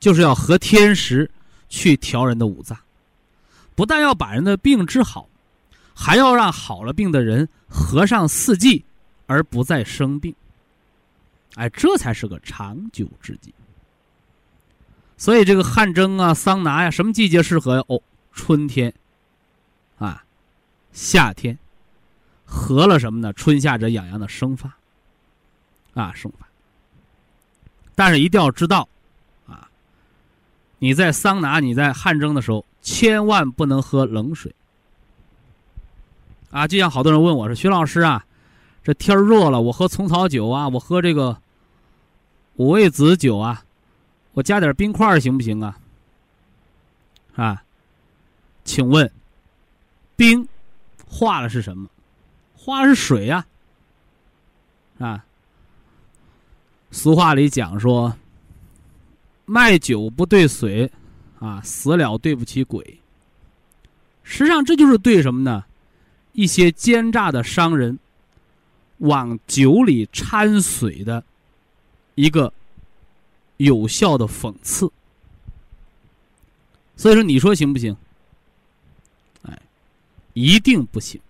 [0.00, 1.30] 就是要合天时
[1.68, 2.78] 去调人的五脏。
[3.74, 5.28] 不但要把人的病治好，
[5.92, 8.82] 还要让好了病的人合上四季，
[9.26, 10.34] 而不再生病。
[11.56, 13.52] 哎，这才是个长久之计。
[15.16, 17.84] 所以这个汗蒸啊、桑拿呀，什么季节适合呀？
[17.88, 18.00] 哦，
[18.32, 18.92] 春天，
[19.98, 20.24] 啊，
[20.92, 21.58] 夏天，
[22.44, 23.32] 合了什么呢？
[23.32, 24.76] 春夏者养阳的生发，
[25.94, 26.46] 啊，生发。
[27.94, 28.88] 但是一定要知道，
[29.46, 29.68] 啊，
[30.78, 32.64] 你在桑拿、你在汗蒸的时候。
[32.86, 34.54] 千万不能喝冷水，
[36.50, 36.68] 啊！
[36.68, 38.26] 就像好多人问我说：“徐老师啊，
[38.82, 41.40] 这天热了，我喝虫草酒啊，我喝这个
[42.56, 43.64] 五味子酒啊，
[44.34, 45.78] 我加点冰块行不行啊？”
[47.34, 47.64] 啊，
[48.64, 49.10] 请问，
[50.14, 50.46] 冰
[51.06, 51.88] 化了是什么？
[52.54, 53.46] 化了是水呀，
[54.98, 55.24] 啊。
[56.90, 58.16] 俗话里讲说
[59.46, 60.90] ：“卖酒不对水。”
[61.40, 63.00] 啊，死了对不起鬼。
[64.22, 65.64] 实际上，这就是对什么呢？
[66.32, 67.98] 一些奸诈的商人
[68.98, 71.22] 往酒里掺水的
[72.14, 72.52] 一个
[73.56, 74.90] 有效的讽刺。
[76.96, 77.96] 所以说，你说行不行？
[79.42, 79.60] 哎，
[80.32, 81.20] 一定不行。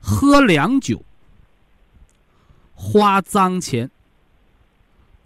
[0.00, 1.02] 喝凉酒，
[2.74, 3.90] 花脏钱，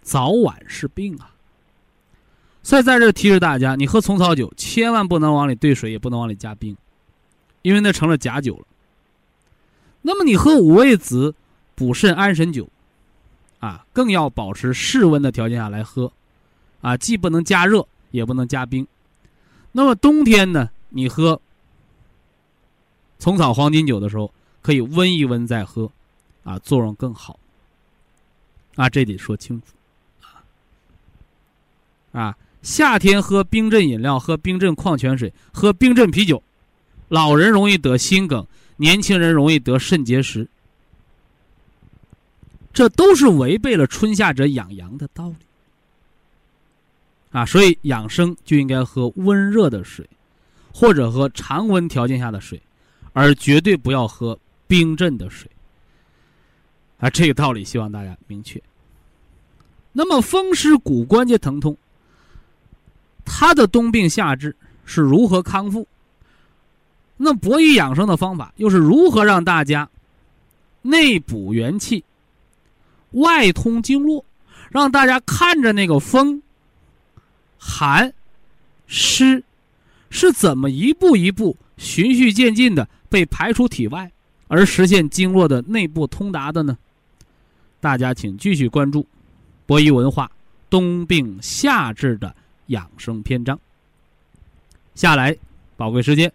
[0.01, 1.31] 早晚是病啊。
[2.63, 6.75] 所以在这提示大家，你喝虫草酒千万不能往里兑水，也不能往里加冰，
[7.61, 8.65] 因为那成了假酒了。
[10.01, 11.35] 那么你喝五味子
[11.75, 12.67] 补肾安神酒，
[13.65, 16.11] 啊，更要保持室温的条件下来喝，
[16.81, 18.85] 啊，既不能加热，也不能加冰。
[19.71, 21.41] 那么冬天呢，你喝
[23.17, 25.91] 虫草黄金酒的时候，可以温一温再喝，
[26.43, 27.39] 啊，作用更好。
[28.75, 29.65] 啊，这得说清楚。
[32.11, 36.43] 啊，夏天喝冰镇饮料、喝冰镇矿泉水、喝冰镇啤酒，
[37.07, 38.45] 老人容易得心梗，
[38.77, 40.47] 年轻人容易得肾结石。
[42.75, 45.35] 这都是违背了“春夏者养阳”的道理。
[47.31, 50.07] 啊，所以养生就应该喝温热的水，
[50.73, 52.61] 或者喝常温条件下的水，
[53.13, 55.49] 而绝对不要喝冰镇的水。
[56.99, 58.61] 啊，这个道理希望大家明确。
[59.93, 61.77] 那么风湿骨关节疼痛，
[63.23, 64.53] 它的冬病夏治
[64.83, 65.87] 是如何康复？
[67.15, 69.89] 那博医养生的方法又是如何让大家
[70.81, 72.03] 内补元气、
[73.15, 74.23] 外通经络，
[74.69, 76.41] 让大家看着那个风、
[77.57, 78.13] 寒、
[78.87, 79.43] 湿
[80.09, 84.11] 是怎么一步一步循序渐进的被排出体外，
[84.47, 86.77] 而实现经络的内部通达的呢？
[87.81, 89.05] 大家请继续关注
[89.65, 90.31] 博弈文化
[90.69, 92.35] 冬病夏治的
[92.67, 93.59] 养生篇章。
[94.95, 95.35] 下来，
[95.77, 96.31] 宝贵时间，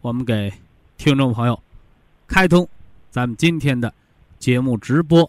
[0.00, 0.52] 我们给
[0.96, 1.60] 听众朋友
[2.26, 2.68] 开通
[3.10, 3.92] 咱们今天的
[4.38, 5.28] 节目直播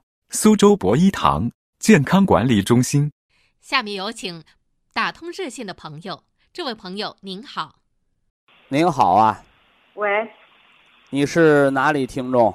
[0.33, 3.11] 苏州博医堂健康管理中心”。
[3.59, 4.41] 下面有请
[4.93, 6.23] 打通热线的朋友。
[6.53, 7.75] 这位朋友您好，
[8.69, 9.43] 您好啊，
[9.95, 10.07] 喂，
[11.09, 12.53] 你是哪里听众？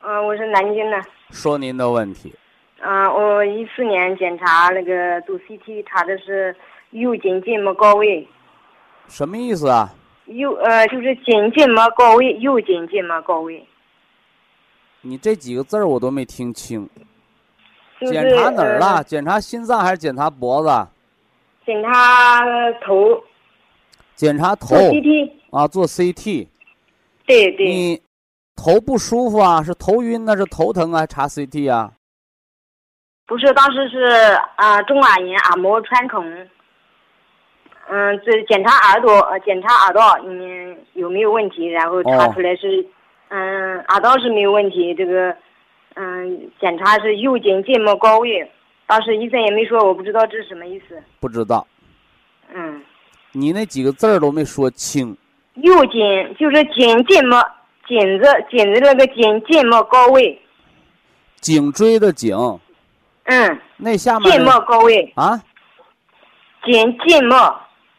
[0.00, 1.00] 嗯，我是南京的。
[1.30, 2.34] 说您的问题。
[2.80, 6.54] 啊，我一四年检查那个做 CT 查的是
[6.90, 8.28] 右颈静脉高位。
[9.06, 9.94] 什么意思啊？
[10.26, 13.64] 右呃，就是颈静脉高位，右颈静脉高位。
[15.02, 16.90] 你这几个字儿我都没听清。
[18.02, 19.02] 就是、检查哪儿了？
[19.04, 20.68] 检查心脏还是检查脖子？
[21.64, 22.42] 检查
[22.84, 23.22] 头。
[24.14, 26.48] 检查头 CT 啊，做 CT。
[27.26, 27.66] 对对。
[27.66, 28.02] 你
[28.54, 29.62] 头不舒服啊？
[29.62, 30.36] 是头晕呢？
[30.36, 31.06] 是头疼啊？
[31.06, 31.92] 查 CT 啊？
[33.26, 34.00] 不是，当时是
[34.56, 36.24] 啊、呃，中耳炎，耳膜穿孔。
[37.88, 42.84] 嗯，这检查耳朵，呃，检查耳道嗯有没有问题，然后查出来是，哦、
[43.30, 44.94] 嗯，耳道是没有问题。
[44.94, 45.34] 这个，
[45.94, 48.50] 嗯，检查是右颈静脉高位。
[48.86, 51.02] 当时医生也没说，我不知道这是什么意思。
[51.20, 51.66] 不知道。
[52.54, 52.82] 嗯。
[53.32, 55.16] 你那几个字儿都没说清。
[55.54, 56.00] 右颈
[56.38, 57.38] 就是颈静脉，
[57.86, 60.38] 颈子颈子那个颈静脉高位。
[61.40, 62.36] 颈椎的颈。
[63.24, 63.60] 嗯。
[63.76, 64.30] 那下面。
[64.32, 65.12] 静脉高位。
[65.16, 65.40] 啊。
[66.64, 67.36] 颈静脉。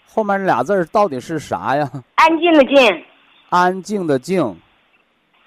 [0.06, 1.90] 后面那俩字儿到底是啥呀？
[2.16, 3.04] 安静的静。
[3.50, 4.56] 安静的静。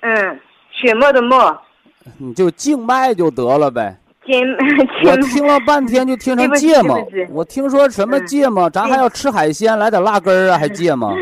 [0.01, 0.41] 嗯，
[0.73, 1.37] 血沫的脉。
[2.19, 3.97] 你就静脉就得了呗。
[4.27, 4.41] 静，
[5.05, 6.99] 我听了半天就听成芥末。
[7.31, 11.15] 我听说什么芥末，咱还要吃海鲜，来点辣根儿啊，还芥末。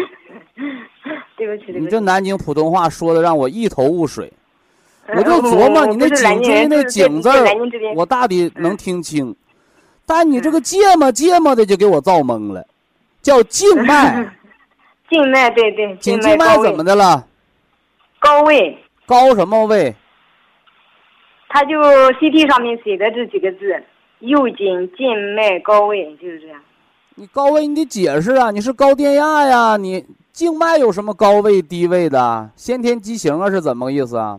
[1.37, 1.85] 对不起，对不起。
[1.85, 4.33] 你这南京普通话说的让我一头雾水。
[5.15, 7.45] 我就琢磨你那颈椎那颈字儿，
[7.95, 9.37] 我大抵能听清，
[10.07, 12.65] 但你这个芥末芥末的就给我造懵了，
[13.21, 14.35] 叫静 脉。
[15.11, 15.95] 静脉，对对。
[15.97, 17.23] 颈静脉怎么的了？
[18.19, 18.79] 高位。
[19.05, 19.95] 高什么位？
[21.55, 21.79] 他就
[22.15, 23.81] CT 上面写的这几个字，
[24.19, 26.61] 右颈静脉高位就是这样。
[27.15, 28.51] 你高位你得解释啊！
[28.51, 29.77] 你是高电压呀？
[29.77, 32.51] 你静脉有什么高位低位的？
[32.57, 33.49] 先天畸形啊？
[33.49, 34.37] 是怎么个意思啊？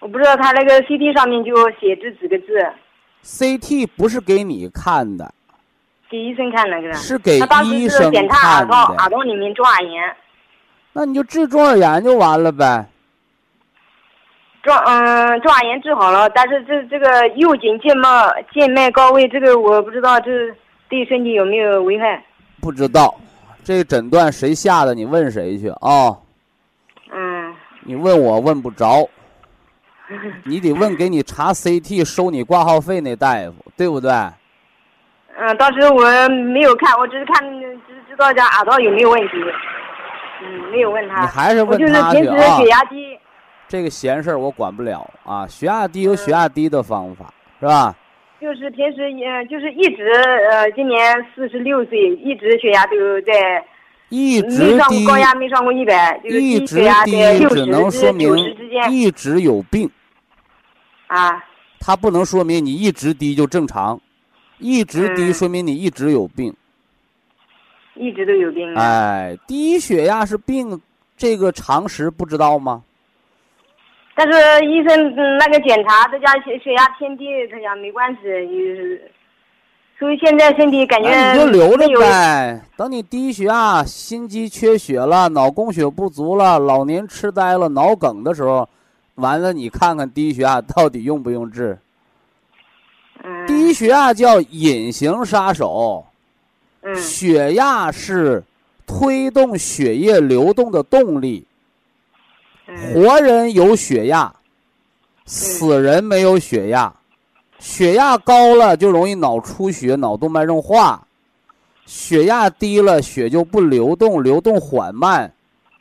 [0.00, 2.46] 我不知道他那个 CT 上面就写这几个字。
[3.22, 5.32] CT 不是给你看的，
[6.10, 10.16] 给医生看的，是给他当时是检查耳朵，耳朵里面中耳炎。
[10.94, 12.89] 那你就治中耳炎就完了呗。
[14.62, 18.08] 中嗯，中耳炎治好了，但是这这个右颈静脉
[18.52, 20.30] 静脉高位，这个我不知道这
[20.88, 22.22] 对身体有没有危害。
[22.60, 23.14] 不知道，
[23.64, 24.94] 这个诊断谁下的？
[24.94, 25.78] 你问谁去啊？
[25.80, 26.18] 哦、
[27.12, 27.54] 嗯。
[27.82, 29.08] 你问我问不着，
[30.44, 34.10] 你得问给你查 CT 收你挂号费那大夫，对不对？
[35.38, 36.04] 嗯，当时我
[36.52, 39.28] 没有看，我只是看，只知道这耳朵有没有问题。
[40.42, 41.22] 嗯，没有问他。
[41.22, 42.08] 你还是问他去啊。
[42.08, 43.18] 我就是平时血压低。
[43.70, 47.96] 这个闲事儿我管不了啊，血压低有血压低的方法，是吧？
[48.40, 50.10] 就是平时呃，就是一直
[50.50, 53.64] 呃，今年四十六岁，一直血压都在
[54.08, 58.36] 一直低，高压没上过一百，一直低只能说明
[58.90, 59.88] 一直有病。
[61.06, 61.44] 啊。
[61.78, 64.00] 它不能说明你一直低就正常，
[64.58, 66.52] 一直低说明你一直有病。
[67.94, 68.74] 一直都有病。
[68.74, 70.80] 哎，低血压是病，
[71.16, 72.82] 这个常识不知道吗？
[74.22, 79.10] 但是医生那个检查，他家血血压偏低，他讲没关系，是。
[79.98, 88.68] 所以现在身体感觉你就留着呗，等你低血压、心肌缺血了、脑供血不足了、老年痴呆了、脑梗的时候，
[89.14, 91.78] 完了你看看低血压到底用不用治？
[93.24, 96.04] 嗯低血压叫隐形杀手，
[96.94, 98.44] 血压是
[98.86, 101.46] 推动血液流动的动力。
[102.78, 104.32] 活人有血压，
[105.24, 106.92] 死人没有血压。
[107.58, 110.98] 血压高了就容易脑出血、脑动脉硬化；
[111.84, 115.30] 血压低了，血就不流动，流动缓慢，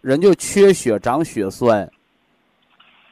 [0.02, 1.90] 人就缺血、长血栓。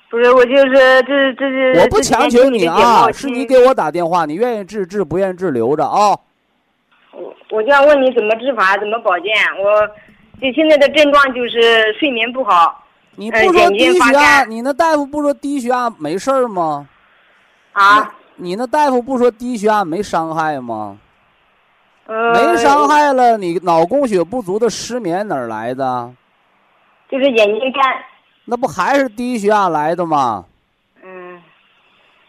[0.09, 1.81] 不是我就是这这这。
[1.81, 6.17] 我不强求你啊，是你给我打电话，你愿意治治，不愿意治留着啊。
[7.13, 9.31] 我我就要问你怎么治法，怎么保健？
[9.61, 9.87] 我
[10.41, 12.83] 就现在的症状就是睡眠不好。
[13.19, 16.87] 你不说低血压，你那大夫不说低血压没事儿吗？
[17.73, 18.13] 啊。
[18.35, 20.99] 你那大夫不说低血压没伤害吗？
[22.05, 26.13] 呃，没伤害了，你脑供血不足的失眠哪儿来的？
[27.09, 27.83] 就是眼睛干。
[28.45, 30.45] 那不还是低血压来的吗？
[31.03, 31.41] 嗯。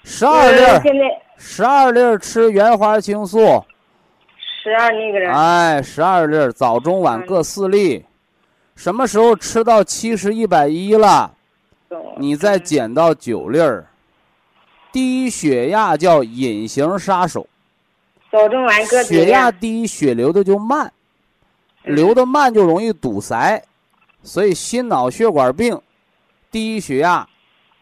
[0.04, 0.62] 十二粒。
[1.36, 3.62] 十二粒吃原花青素。
[4.64, 5.32] 十二那个人。
[5.32, 8.02] 哎，十二粒，早中晚各四粒。
[8.78, 11.34] 什么时候吃到七十一百一了？
[12.16, 13.84] 你再减到九粒儿。
[14.92, 17.44] 低血压叫隐形杀手，
[19.04, 20.92] 血压低，血流的就慢，
[21.82, 23.60] 流的慢就容易堵塞，
[24.22, 25.80] 所以心脑血管病，
[26.48, 27.28] 低血压，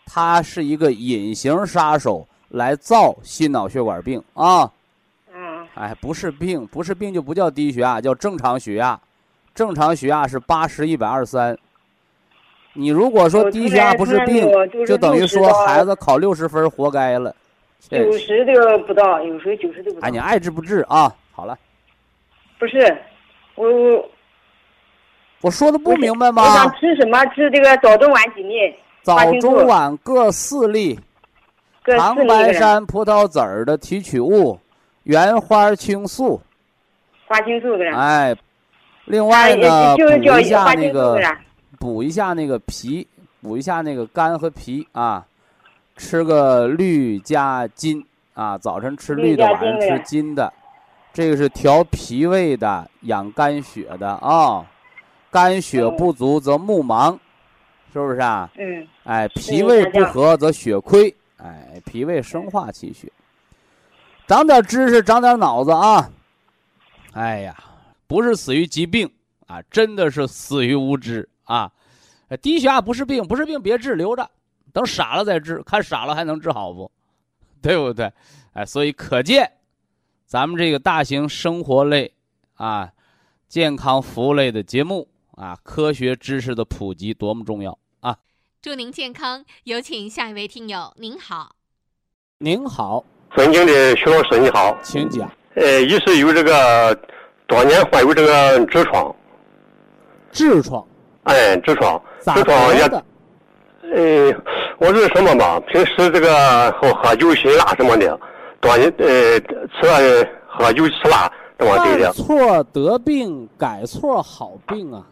[0.06, 4.72] 它是一个隐形杀手来造心脑血管病啊。
[5.34, 5.68] 嗯。
[5.74, 8.98] 哎，不是病，不是病就不叫低血压，叫正常血压，
[9.56, 11.56] 正常血压是八十一百二三。
[12.74, 14.46] 你如果说低血压不是病，
[14.86, 17.34] 就等于说孩子考六十分活该了。
[17.88, 20.06] 九十都不到，有时候九十都不到。
[20.06, 21.10] 哎，你爱治不治啊？
[21.32, 21.58] 好了。
[22.58, 22.94] 不是，
[23.54, 24.10] 我我
[25.40, 26.42] 我说的不明白吗？
[26.42, 27.24] 我想吃什么？
[27.26, 28.54] 吃这个早中晚几粒？
[29.02, 30.98] 早中晚各四粒。
[31.86, 34.58] 长白山葡萄籽儿的提取物，
[35.04, 36.38] 原花青素。
[37.26, 37.96] 花青素的。
[37.96, 38.34] 哎，
[39.06, 41.20] 另外呢，补一下那个。
[41.78, 43.06] 补一下那个脾，
[43.42, 45.24] 补一下那个肝和脾啊，
[45.94, 50.50] 吃个绿加金啊，早晨吃绿的，晚上吃金的，
[51.12, 54.64] 这个是调脾胃的，养肝血的啊。
[55.30, 57.18] 肝血不足则目盲，
[57.92, 58.48] 是不是啊？
[58.56, 58.88] 嗯。
[59.04, 63.12] 哎，脾胃不和则血亏，哎，脾胃生化气血。
[64.26, 66.10] 长点知识，长点脑子啊！
[67.12, 67.54] 哎呀，
[68.06, 69.10] 不是死于疾病
[69.46, 71.28] 啊，真的是死于无知。
[71.44, 71.70] 啊，
[72.42, 74.28] 低血压不是病，不是病别治，留着，
[74.72, 76.90] 等傻了再治，看傻了还能治好不？
[77.62, 78.12] 对不对？
[78.52, 79.50] 哎，所以可见，
[80.24, 82.12] 咱们这个大型生活类
[82.54, 82.90] 啊、
[83.48, 88.16] 健康服务类的节目啊，科学知识的普及多么重要啊！
[88.62, 91.54] 祝您健康，有请下一位听友，您好。
[92.38, 93.04] 您好，
[93.34, 95.30] 尊敬的徐老师，你好，请讲。
[95.54, 96.94] 呃，一是有这个
[97.46, 99.14] 多年患有这个痔疮，
[100.32, 100.84] 痔疮。
[101.24, 102.82] 哎，痔疮，痔疮也，
[103.94, 104.34] 呃，
[104.78, 105.60] 我是什么嘛？
[105.68, 108.18] 平时这个喝喝酒辛辣什么的，
[108.60, 112.12] 多年呃吃喝酒吃辣这么对的。
[112.12, 115.02] 错得病，改错好病啊！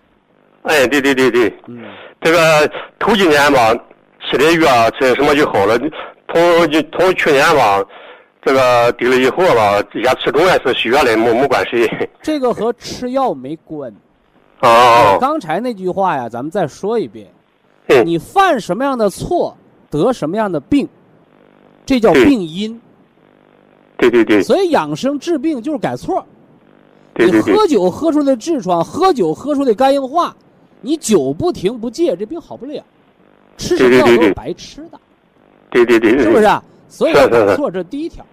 [0.63, 1.85] 哎，对对对对，嗯，
[2.21, 3.75] 这个头几年吧，
[4.21, 5.79] 吃的药吃什么就好了。
[6.33, 7.83] 从就从去年吧，
[8.45, 11.91] 这个得了以后吧，也吃中药是血了，没没关系。
[12.21, 13.91] 这个和吃药没关。
[14.61, 17.27] 哦，刚才那句话呀，咱们再说一遍。
[17.89, 19.57] 嗯，你犯什么样的错，
[19.89, 20.87] 得什么样的病，
[21.87, 22.79] 这叫病因。
[23.97, 24.43] 对对对。
[24.43, 26.25] 所以养生治病就是改错。
[27.15, 27.53] 对对对。
[27.53, 30.37] 你喝酒喝出的痔疮，喝酒喝出的肝硬化，
[30.83, 32.83] 你酒不停不戒，这病好不了。
[33.57, 35.01] 吃什么药都是白吃的。
[35.71, 36.19] 对对对。
[36.19, 36.45] 是不是？
[36.45, 38.25] 啊所以要 改错，这第一条。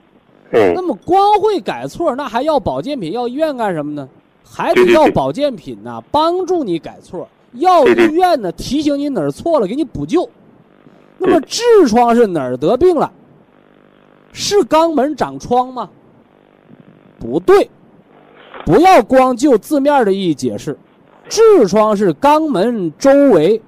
[0.52, 0.74] 嗯。
[0.74, 4.08] 那么光会改错，那还要保健品，要医院干什么呢？
[4.44, 10.30] 还得要保健品呢，帮助你改错；要医院呢，提醒你哪儿错了，给你补救。
[11.18, 13.12] 那么痔疮是哪儿得病了？
[14.34, 15.90] 是肛门长疮吗？
[17.20, 17.70] 不对，
[18.66, 20.78] 不要光就字面的意义解释。
[21.30, 23.62] 痔疮是肛门周围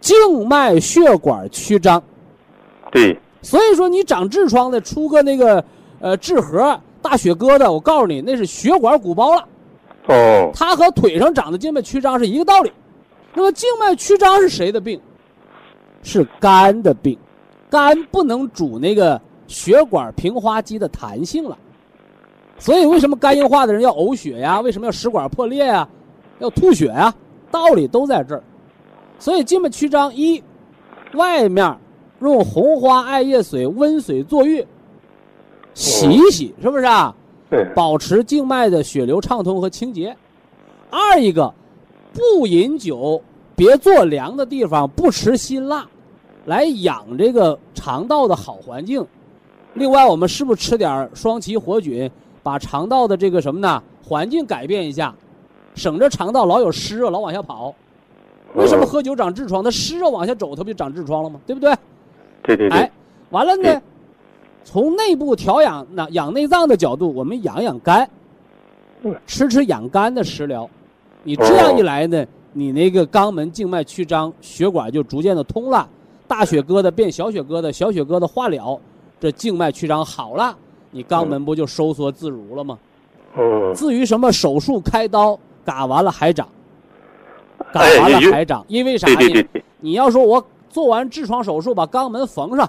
[0.00, 2.02] 静脉血管曲张。
[2.90, 3.16] 对。
[3.44, 5.62] 所以说，你长痔疮的出个那个
[6.00, 9.46] 呃痔核、大血疙瘩，我告诉你，那是血管鼓包了。
[10.08, 10.50] 哦。
[10.54, 12.72] 它和腿上长的静脉曲张是一个道理。
[13.34, 14.98] 那么静脉曲张是谁的病？
[16.02, 17.18] 是肝的病。
[17.68, 21.58] 肝不能主那个血管平滑肌的弹性了。
[22.58, 24.60] 所以为什么肝硬化的人要呕血呀？
[24.60, 25.86] 为什么要食管破裂呀？
[26.38, 27.12] 要吐血呀？
[27.50, 28.42] 道理都在这儿。
[29.18, 30.42] 所以静脉曲张一，
[31.12, 31.76] 外面。
[32.30, 34.66] 用红花艾叶水温水坐浴，
[35.74, 37.14] 洗一洗，是不是啊？
[37.50, 40.16] 对保持静脉的血流畅通和清洁。
[40.90, 41.52] 二一个，
[42.12, 43.20] 不饮酒，
[43.54, 45.86] 别坐凉的地方，不吃辛辣，
[46.46, 49.04] 来养这个肠道的好环境。
[49.74, 52.10] 另外，我们是不是吃点双歧活菌，
[52.42, 53.82] 把肠道的这个什么呢？
[54.02, 55.14] 环境改变一下，
[55.74, 57.74] 省着肠道老有湿热，老往下跑。
[58.54, 59.64] 为什么喝酒长痔疮？
[59.64, 61.40] 它湿热往下走，它不就长痔疮了吗？
[61.44, 61.74] 对不对？
[62.44, 62.90] 对对对，哎，
[63.30, 63.80] 完了呢，
[64.64, 68.08] 从内部调养那养内脏的角度，我们养养肝，
[69.26, 70.68] 吃吃养肝的食疗，
[71.22, 75.88] 你这样一来呢，你那个肛门静脉曲张，血管就逐渐的通了，
[76.28, 78.78] 大血疙瘩变小血疙瘩，小血疙瘩化了，
[79.18, 80.54] 这静脉曲张好了，
[80.90, 82.78] 你肛门不就收缩自如了吗？
[83.38, 83.74] 嗯。
[83.74, 86.46] 至于什么手术开刀，嘎完了还长，
[87.72, 89.44] 嘎完了还长，因为啥呢？
[89.80, 90.46] 你要说我。
[90.74, 92.68] 做完痔疮手术，把肛门缝上，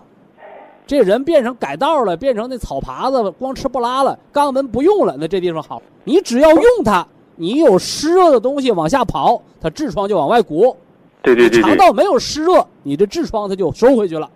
[0.85, 5.81] 这人变成改道了，变成那草耙子，光吃不拉了，肛门不用了，那这地方好。
[6.03, 7.03] 你只要用它，
[7.35, 10.77] 你有湿热的东西往下跑，它痔疮就往外鼓。
[11.23, 11.63] 对对对。
[11.63, 14.29] 肠道没有湿热，你这痔疮它就收回去了。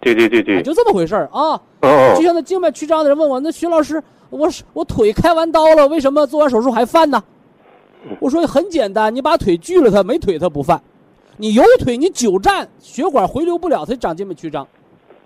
[0.00, 0.60] 对对对对。
[0.60, 1.52] 就这么回事儿啊。
[1.82, 2.14] 哦。
[2.16, 7.22] 就像那静脉曲张的人问我，那徐老师，我我腿开完刀了，为什么做完手术还犯呢？
[8.18, 10.82] 我说很简单，你把腿锯了，它没腿它不犯。
[11.36, 14.66] 你有腿，你久站，血管回流不了，它长静脉曲张。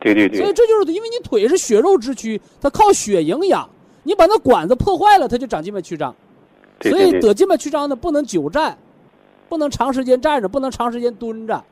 [0.00, 0.38] 对对对。
[0.40, 3.68] 所以这就是因为你腿是血肉之躯，它靠血营养，
[4.02, 6.14] 你把那管子破坏了，它就长静脉曲张。
[6.82, 8.76] 所以得静脉曲张的不能久站，
[9.48, 11.64] 不能长时间站着，不能长时间蹲着。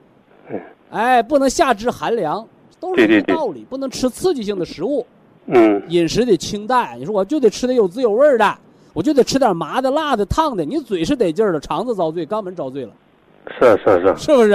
[0.90, 2.46] 哎，不能下肢寒凉，
[2.80, 3.64] 都是这个道理。
[3.68, 5.06] 不能吃刺激性的食物。
[5.46, 5.82] 嗯。
[5.88, 6.98] 饮食得清淡。
[6.98, 8.58] 你说我就得吃的有滋有味的，
[8.92, 10.64] 我就得吃点麻的、辣的、烫的。
[10.64, 12.92] 你嘴是得劲儿的，肠子遭罪，肛门遭罪了。
[13.58, 14.50] 是是是，是不是？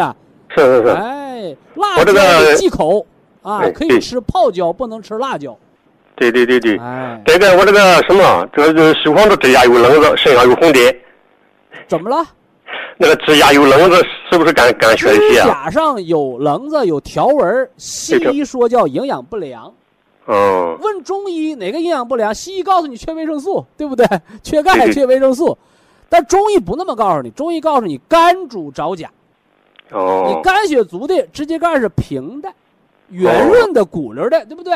[0.49, 0.89] 是是是。
[0.89, 3.05] 哎，辣椒忌口
[3.41, 5.57] 啊，可以吃泡椒，不能吃辣椒。
[6.15, 6.77] 对对对对。
[6.77, 10.93] 哎，这个我这个什么，这个西方的指甲有棱子，身上有红点。
[11.87, 12.25] 怎么了？
[12.97, 13.95] 那个指甲有棱子
[14.29, 19.73] 是不是干干血指甲上有棱子有条纹，西医说叫营养不良。
[20.27, 20.77] 嗯。
[20.81, 22.35] 问中医哪个营养不良？
[22.35, 24.05] 西医告诉你缺维生素，对不对？
[24.43, 25.57] 缺钙，缺维生素。
[26.09, 29.11] 但中医不那么告诉你，中医告诉你肝主着甲，
[29.91, 32.51] 哦，你肝血足的指甲盖是平的、
[33.09, 34.75] 圆润的、鼓溜的，对不对？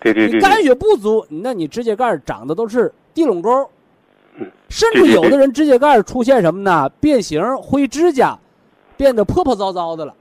[0.00, 0.34] 对对对。
[0.34, 3.68] 你肝血不足，那你指甲盖长的都是地垄沟，
[4.68, 6.88] 甚至有的人指甲盖出现什么呢？
[7.00, 8.38] 变形、灰指甲，
[8.96, 10.14] 变得破破糟糟的了。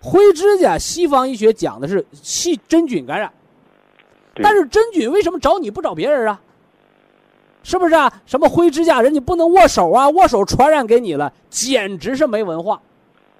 [0.00, 3.30] 灰指甲，西方医学讲的是细真菌感染，
[4.36, 6.40] 但是真菌为什么找你不找别人啊？
[7.68, 8.10] 是不是啊？
[8.24, 12.80] 什么灰指甲，人家不能握手啊，握手传染给你了，简直是没文化。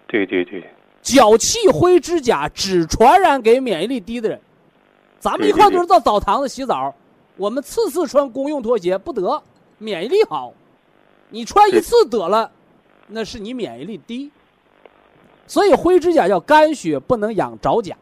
[0.07, 0.63] 对对对，
[1.01, 4.39] 脚气灰指甲只传染给免疫力低的人。
[5.19, 6.95] 咱们一块都是到澡堂子洗澡，
[7.39, 9.43] 我们次次穿公用拖鞋不得，
[9.79, 10.53] 免疫力好。
[11.31, 12.51] 你穿一次得了，
[13.07, 14.31] 那是你免疫力低。
[15.47, 17.97] 所以灰指甲叫肝血不能养着甲，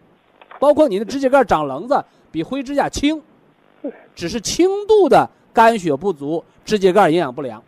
[0.58, 3.22] 包括你的指甲盖长棱子，比灰指甲轻，
[4.12, 5.30] 只是轻度的。
[5.56, 7.62] 肝血不足，指甲盖营养不良，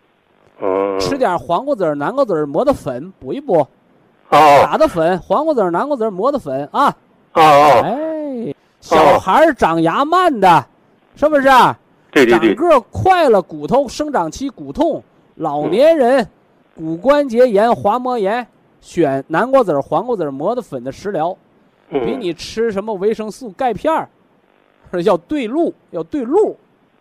[1.00, 3.66] 吃点黄瓜籽、南瓜籽磨的粉补一补，
[4.28, 6.94] 打的粉，黄瓜籽、南瓜籽磨的粉啊。
[7.32, 10.66] 哦哦哎，小孩长牙慢的，
[11.16, 11.48] 是不是？
[12.10, 12.54] 对对对。
[12.54, 15.02] 长个快了，骨头生长期骨痛，
[15.36, 16.28] 老年人
[16.76, 18.46] 骨关节炎、滑膜炎，
[18.82, 21.34] 选南瓜籽、黄瓜籽磨的粉的食疗，
[21.88, 24.10] 比你吃什么维生素、钙片儿
[25.02, 26.54] 要对路，要对路。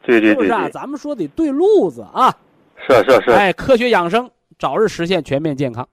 [0.07, 0.69] 对对对，是不是啊？
[0.69, 2.33] 咱们说得对路子啊！
[2.77, 5.87] 是是是，哎，科学养生，早日实现全面健康。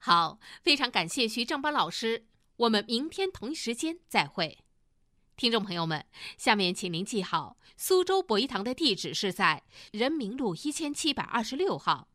[0.00, 2.26] 好，非常感谢徐正邦老师，
[2.56, 4.58] 我们明天同一时间再会。
[5.36, 6.04] 听众朋友们，
[6.36, 12.08] 下面请您记好，苏州博一堂的地址是在人民路一千七百二十六号，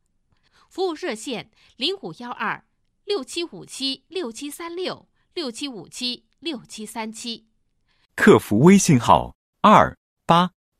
[0.68, 2.62] 服务热线零五幺二
[3.04, 7.46] 六七五七六七三六六七五七六七三七，
[8.14, 10.50] 客服微信号二八。